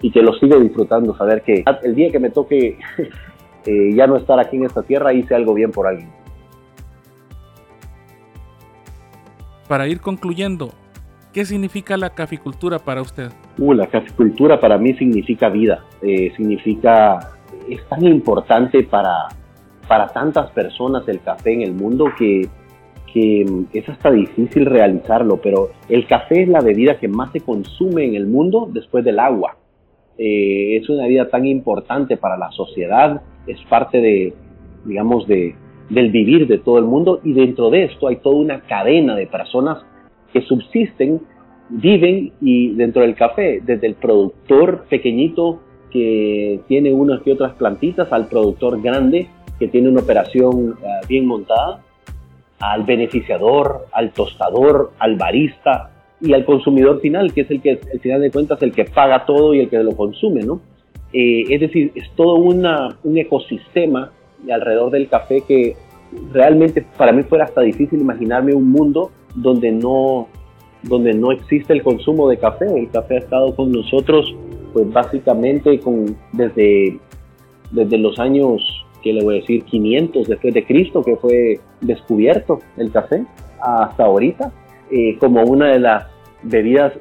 y 0.00 0.10
que 0.10 0.22
lo 0.22 0.34
sigo 0.34 0.58
disfrutando, 0.60 1.16
saber 1.16 1.42
que 1.42 1.64
el 1.82 1.94
día 1.94 2.10
que 2.10 2.18
me 2.18 2.30
toque 2.30 2.78
eh, 3.66 3.94
ya 3.94 4.06
no 4.06 4.16
estar 4.16 4.38
aquí 4.38 4.56
en 4.56 4.64
esta 4.64 4.82
tierra 4.82 5.12
hice 5.12 5.34
algo 5.34 5.54
bien 5.54 5.70
por 5.70 5.86
alguien. 5.86 6.10
Para 9.68 9.88
ir 9.88 10.00
concluyendo, 10.00 10.70
¿qué 11.32 11.44
significa 11.44 11.96
la 11.96 12.10
caficultura 12.10 12.78
para 12.78 13.02
usted? 13.02 13.32
Uh, 13.58 13.72
la 13.72 13.86
caficultura 13.88 14.60
para 14.60 14.78
mí 14.78 14.94
significa 14.94 15.48
vida, 15.48 15.84
eh, 16.02 16.32
significa, 16.36 17.32
es 17.68 17.84
tan 17.88 18.06
importante 18.06 18.84
para, 18.84 19.28
para 19.88 20.06
tantas 20.08 20.50
personas 20.52 21.08
el 21.08 21.20
café 21.20 21.52
en 21.52 21.62
el 21.62 21.72
mundo 21.72 22.12
que, 22.16 22.48
que 23.12 23.64
es 23.72 23.88
hasta 23.88 24.12
difícil 24.12 24.66
realizarlo, 24.66 25.40
pero 25.42 25.70
el 25.88 26.06
café 26.06 26.42
es 26.42 26.48
la 26.48 26.60
bebida 26.60 26.98
que 26.98 27.08
más 27.08 27.32
se 27.32 27.40
consume 27.40 28.04
en 28.04 28.14
el 28.14 28.26
mundo 28.26 28.68
después 28.70 29.04
del 29.04 29.18
agua. 29.18 29.56
Eh, 30.18 30.78
es 30.78 30.88
una 30.88 31.06
vida 31.06 31.28
tan 31.28 31.46
importante 31.46 32.16
para 32.16 32.36
la 32.36 32.50
sociedad, 32.52 33.22
es 33.46 33.60
parte 33.68 34.00
de, 34.00 34.34
digamos, 34.84 35.26
de, 35.26 35.54
del 35.90 36.10
vivir 36.10 36.46
de 36.46 36.58
todo 36.58 36.78
el 36.78 36.84
mundo 36.84 37.20
y 37.22 37.32
dentro 37.32 37.70
de 37.70 37.84
esto 37.84 38.08
hay 38.08 38.16
toda 38.16 38.36
una 38.36 38.60
cadena 38.62 39.14
de 39.14 39.26
personas 39.26 39.84
que 40.32 40.40
subsisten, 40.42 41.20
viven 41.68 42.32
y 42.40 42.74
dentro 42.74 43.02
del 43.02 43.14
café, 43.14 43.60
desde 43.64 43.86
el 43.86 43.94
productor 43.94 44.86
pequeñito 44.88 45.60
que 45.90 46.60
tiene 46.66 46.92
unas 46.92 47.22
que 47.22 47.32
otras 47.32 47.54
plantitas 47.54 48.12
al 48.12 48.28
productor 48.28 48.80
grande 48.80 49.28
que 49.58 49.68
tiene 49.68 49.88
una 49.88 50.00
operación 50.00 50.76
eh, 50.82 51.06
bien 51.08 51.26
montada, 51.26 51.80
al 52.60 52.84
beneficiador, 52.84 53.86
al 53.92 54.12
tostador, 54.12 54.92
al 54.98 55.16
barista, 55.16 55.90
y 56.20 56.32
al 56.32 56.44
consumidor 56.44 57.00
final, 57.00 57.32
que 57.32 57.42
es 57.42 57.50
el 57.50 57.60
que, 57.60 57.78
al 57.92 58.00
final 58.00 58.20
de 58.20 58.30
cuentas, 58.30 58.62
el 58.62 58.72
que 58.72 58.84
paga 58.84 59.26
todo 59.26 59.54
y 59.54 59.60
el 59.60 59.68
que 59.68 59.78
lo 59.78 59.96
consume, 59.96 60.42
¿no? 60.42 60.60
Eh, 61.12 61.44
es 61.50 61.60
decir, 61.60 61.92
es 61.94 62.10
todo 62.16 62.36
una, 62.36 62.98
un 63.04 63.18
ecosistema 63.18 64.12
alrededor 64.50 64.90
del 64.90 65.08
café 65.08 65.42
que 65.46 65.76
realmente 66.32 66.84
para 66.96 67.12
mí 67.12 67.22
fuera 67.22 67.44
hasta 67.44 67.60
difícil 67.60 68.00
imaginarme 68.00 68.54
un 68.54 68.70
mundo 68.70 69.10
donde 69.34 69.72
no, 69.72 70.28
donde 70.82 71.14
no 71.14 71.32
existe 71.32 71.72
el 71.72 71.82
consumo 71.82 72.28
de 72.28 72.38
café. 72.38 72.66
El 72.78 72.90
café 72.90 73.16
ha 73.16 73.18
estado 73.18 73.54
con 73.54 73.72
nosotros, 73.72 74.34
pues 74.72 74.90
básicamente 74.92 75.78
con, 75.80 76.16
desde, 76.32 76.98
desde 77.70 77.98
los 77.98 78.18
años, 78.18 78.62
que 79.02 79.12
le 79.12 79.22
voy 79.22 79.36
a 79.36 79.40
decir, 79.40 79.64
500 79.64 80.28
después 80.28 80.54
de 80.54 80.64
Cristo, 80.64 81.02
que 81.02 81.16
fue 81.16 81.60
descubierto 81.80 82.60
el 82.76 82.90
café, 82.90 83.24
hasta 83.60 84.04
ahorita. 84.04 84.52
Eh, 84.90 85.16
como 85.18 85.42
una 85.42 85.68
de 85.72 85.80
las 85.80 86.06
bebidas 86.44 86.92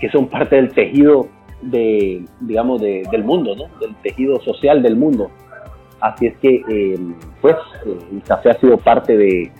que 0.00 0.08
son 0.10 0.28
parte 0.28 0.56
del 0.56 0.72
tejido 0.72 1.28
de, 1.60 2.24
digamos, 2.40 2.80
del 2.80 3.22
mundo, 3.24 3.54
del 3.54 3.94
tejido 4.02 4.40
social 4.40 4.82
del 4.82 4.96
mundo. 4.96 5.30
Así 6.00 6.26
es 6.26 6.36
que, 6.38 6.62
eh, 6.68 6.98
pues, 7.40 7.54
eh, 7.86 7.96
el 8.12 8.22
café 8.22 8.50
ha 8.50 8.54
sido 8.54 8.76
parte 8.76 9.16
de, 9.16 9.52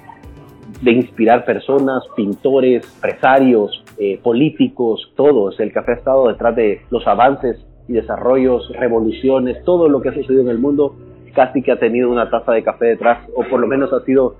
de 0.80 0.90
inspirar 0.90 1.44
personas, 1.44 2.02
pintores, 2.16 2.84
empresarios, 2.96 3.84
políticos, 4.24 5.12
todos. 5.14 5.60
El 5.60 5.72
café 5.72 5.92
ha 5.92 5.94
estado 5.94 6.26
detrás 6.26 6.56
de 6.56 6.80
los 6.90 7.06
avances 7.06 7.64
y 7.86 7.92
desarrollos, 7.92 8.68
revoluciones, 8.76 9.62
todo 9.64 9.88
lo 9.88 10.00
que 10.00 10.08
ha 10.08 10.14
sucedido 10.14 10.42
en 10.42 10.48
el 10.48 10.58
mundo, 10.58 10.96
casi 11.34 11.62
que 11.62 11.70
ha 11.70 11.78
tenido 11.78 12.10
una 12.10 12.28
taza 12.28 12.50
de 12.50 12.64
café 12.64 12.86
detrás, 12.86 13.24
o 13.36 13.44
por 13.44 13.60
lo 13.60 13.68
menos 13.68 13.92
ha 13.92 14.04
sido 14.04 14.34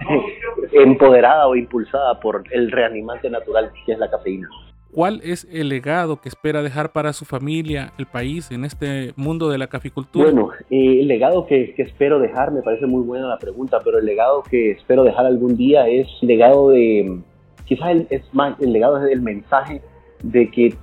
empoderada 0.72 1.46
o 1.46 1.56
impulsada 1.56 2.18
por 2.20 2.44
el 2.50 2.70
reanimante 2.70 3.30
natural 3.30 3.70
que 3.84 3.92
es 3.92 3.98
la 3.98 4.10
cafeína. 4.10 4.48
¿Cuál 4.90 5.20
es 5.22 5.46
el 5.52 5.68
legado 5.68 6.20
que 6.20 6.30
espera 6.30 6.62
dejar 6.62 6.92
para 6.92 7.12
su 7.12 7.26
familia, 7.26 7.92
el 7.98 8.06
país, 8.06 8.50
en 8.50 8.64
este 8.64 9.12
mundo 9.16 9.50
de 9.50 9.58
la 9.58 9.66
caficultura? 9.66 10.30
Bueno, 10.30 10.50
eh, 10.70 11.00
el 11.00 11.08
legado 11.08 11.46
que, 11.46 11.74
espero 11.76 12.18
dejar, 12.18 12.52
me 12.52 12.62
parece 12.62 12.86
muy 12.86 13.02
buena 13.02 13.28
la 13.28 13.38
pregunta, 13.38 13.80
pero 13.84 13.98
el 13.98 14.06
legado 14.06 14.42
que 14.42 14.70
espero 14.72 15.04
dejar 15.04 15.26
algún 15.26 15.56
día 15.56 15.86
es 15.88 16.08
el 16.22 16.28
legado 16.28 16.70
de, 16.70 17.18
quizás 17.66 17.98
es 18.08 18.22
más, 18.32 18.58
el 18.60 18.72
legado 18.72 19.04
es 19.04 19.12
el 19.12 19.20
mensaje 19.20 19.82
de 20.22 20.50
que 20.50 20.74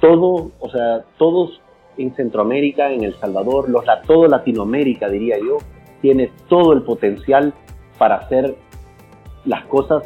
todo, 0.00 0.52
o 0.60 0.70
sea, 0.70 1.04
todos 1.18 1.60
en 1.98 2.14
Centroamérica, 2.14 2.92
en 2.92 3.02
El 3.02 3.14
Salvador, 3.14 3.68
los, 3.68 3.84
todo 4.06 4.28
Latinoamérica, 4.28 5.08
diría 5.08 5.38
yo, 5.38 5.58
tiene 6.00 6.30
todo 6.48 6.72
el 6.72 6.82
potencial 6.82 7.52
para 8.00 8.14
hacer 8.14 8.54
las 9.44 9.66
cosas 9.66 10.02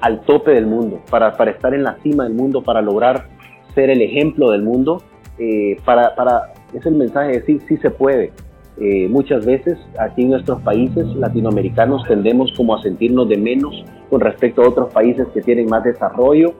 al 0.00 0.22
tope 0.22 0.50
del 0.50 0.66
mundo, 0.66 1.00
para, 1.08 1.36
para 1.36 1.52
estar 1.52 1.72
en 1.72 1.84
la 1.84 1.94
cima 2.02 2.24
del 2.24 2.34
mundo, 2.34 2.62
para 2.62 2.82
lograr 2.82 3.28
ser 3.76 3.90
el 3.90 4.02
ejemplo 4.02 4.50
del 4.50 4.62
mundo, 4.62 5.00
eh, 5.38 5.76
para, 5.84 6.16
para, 6.16 6.52
es 6.74 6.84
el 6.84 6.96
mensaje 6.96 7.28
de 7.28 7.38
decir 7.38 7.62
sí 7.68 7.76
se 7.76 7.90
puede. 7.90 8.32
Eh, 8.80 9.06
muchas 9.08 9.46
veces 9.46 9.78
aquí 10.00 10.22
en 10.22 10.30
nuestros 10.30 10.60
países 10.62 11.06
latinoamericanos 11.14 12.04
tendemos 12.08 12.52
como 12.56 12.74
a 12.74 12.82
sentirnos 12.82 13.28
de 13.28 13.36
menos 13.36 13.84
con 14.10 14.20
respecto 14.20 14.62
a 14.62 14.68
otros 14.68 14.92
países 14.92 15.28
que 15.32 15.42
tienen 15.42 15.66
más 15.66 15.84
desarrollo, 15.84 16.54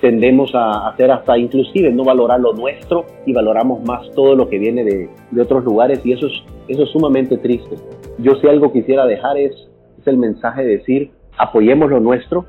tendemos 0.00 0.52
a 0.56 0.88
hacer 0.88 1.12
hasta 1.12 1.38
inclusive 1.38 1.92
no 1.92 2.02
valorar 2.02 2.40
lo 2.40 2.54
nuestro 2.54 3.06
y 3.24 3.32
valoramos 3.32 3.84
más 3.84 4.10
todo 4.16 4.34
lo 4.34 4.48
que 4.48 4.58
viene 4.58 4.82
de, 4.82 5.08
de 5.30 5.42
otros 5.42 5.64
lugares 5.64 6.04
y 6.04 6.12
eso 6.12 6.26
es, 6.26 6.32
eso 6.66 6.82
es 6.82 6.90
sumamente 6.90 7.36
triste. 7.38 7.76
Yo 8.18 8.34
si 8.40 8.48
algo 8.48 8.72
quisiera 8.72 9.06
dejar 9.06 9.38
es, 9.38 9.67
es 10.00 10.06
el 10.06 10.16
mensaje 10.16 10.64
de 10.64 10.78
decir 10.78 11.10
apoyemos 11.38 11.90
lo 11.90 12.00
nuestro, 12.00 12.46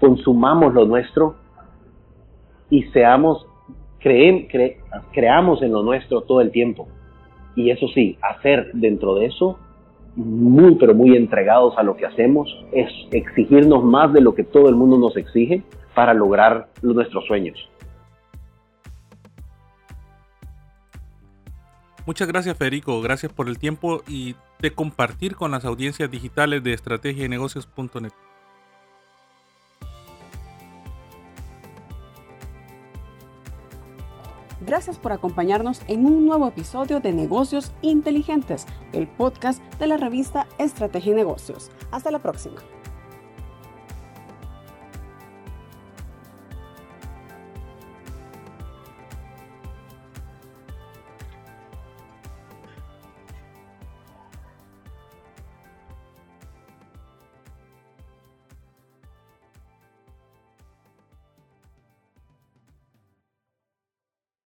consumamos 0.00 0.74
lo 0.74 0.86
nuestro 0.86 1.36
y 2.70 2.82
seamos, 2.84 3.46
creamos 4.00 5.62
en 5.62 5.72
lo 5.72 5.82
nuestro 5.82 6.22
todo 6.22 6.40
el 6.40 6.50
tiempo. 6.50 6.88
Y 7.54 7.70
eso 7.70 7.86
sí, 7.94 8.18
hacer 8.22 8.70
dentro 8.72 9.14
de 9.14 9.26
eso 9.26 9.58
muy, 10.16 10.76
pero 10.76 10.94
muy 10.94 11.14
entregados 11.14 11.76
a 11.76 11.82
lo 11.82 11.96
que 11.96 12.06
hacemos, 12.06 12.48
es 12.72 12.88
exigirnos 13.10 13.84
más 13.84 14.12
de 14.12 14.22
lo 14.22 14.34
que 14.34 14.44
todo 14.44 14.68
el 14.68 14.74
mundo 14.74 14.98
nos 14.98 15.16
exige 15.16 15.62
para 15.94 16.14
lograr 16.14 16.68
nuestros 16.82 17.26
sueños. 17.26 17.56
Muchas 22.06 22.28
gracias 22.28 22.56
Federico, 22.56 23.00
gracias 23.02 23.32
por 23.32 23.48
el 23.48 23.58
tiempo 23.58 24.02
y 24.06 24.36
de 24.60 24.72
compartir 24.72 25.34
con 25.34 25.50
las 25.50 25.64
audiencias 25.64 26.08
digitales 26.08 26.62
de 26.62 26.72
estrategia 26.72 27.24
y 27.24 27.28
negocios.net. 27.28 28.12
Gracias 34.60 34.98
por 34.98 35.12
acompañarnos 35.12 35.82
en 35.86 36.06
un 36.06 36.26
nuevo 36.26 36.48
episodio 36.48 37.00
de 37.00 37.12
Negocios 37.12 37.72
Inteligentes, 37.82 38.66
el 38.92 39.06
podcast 39.06 39.62
de 39.78 39.86
la 39.86 39.96
revista 39.96 40.46
Estrategia 40.58 41.12
y 41.12 41.16
Negocios. 41.16 41.70
Hasta 41.90 42.10
la 42.10 42.20
próxima. 42.20 42.56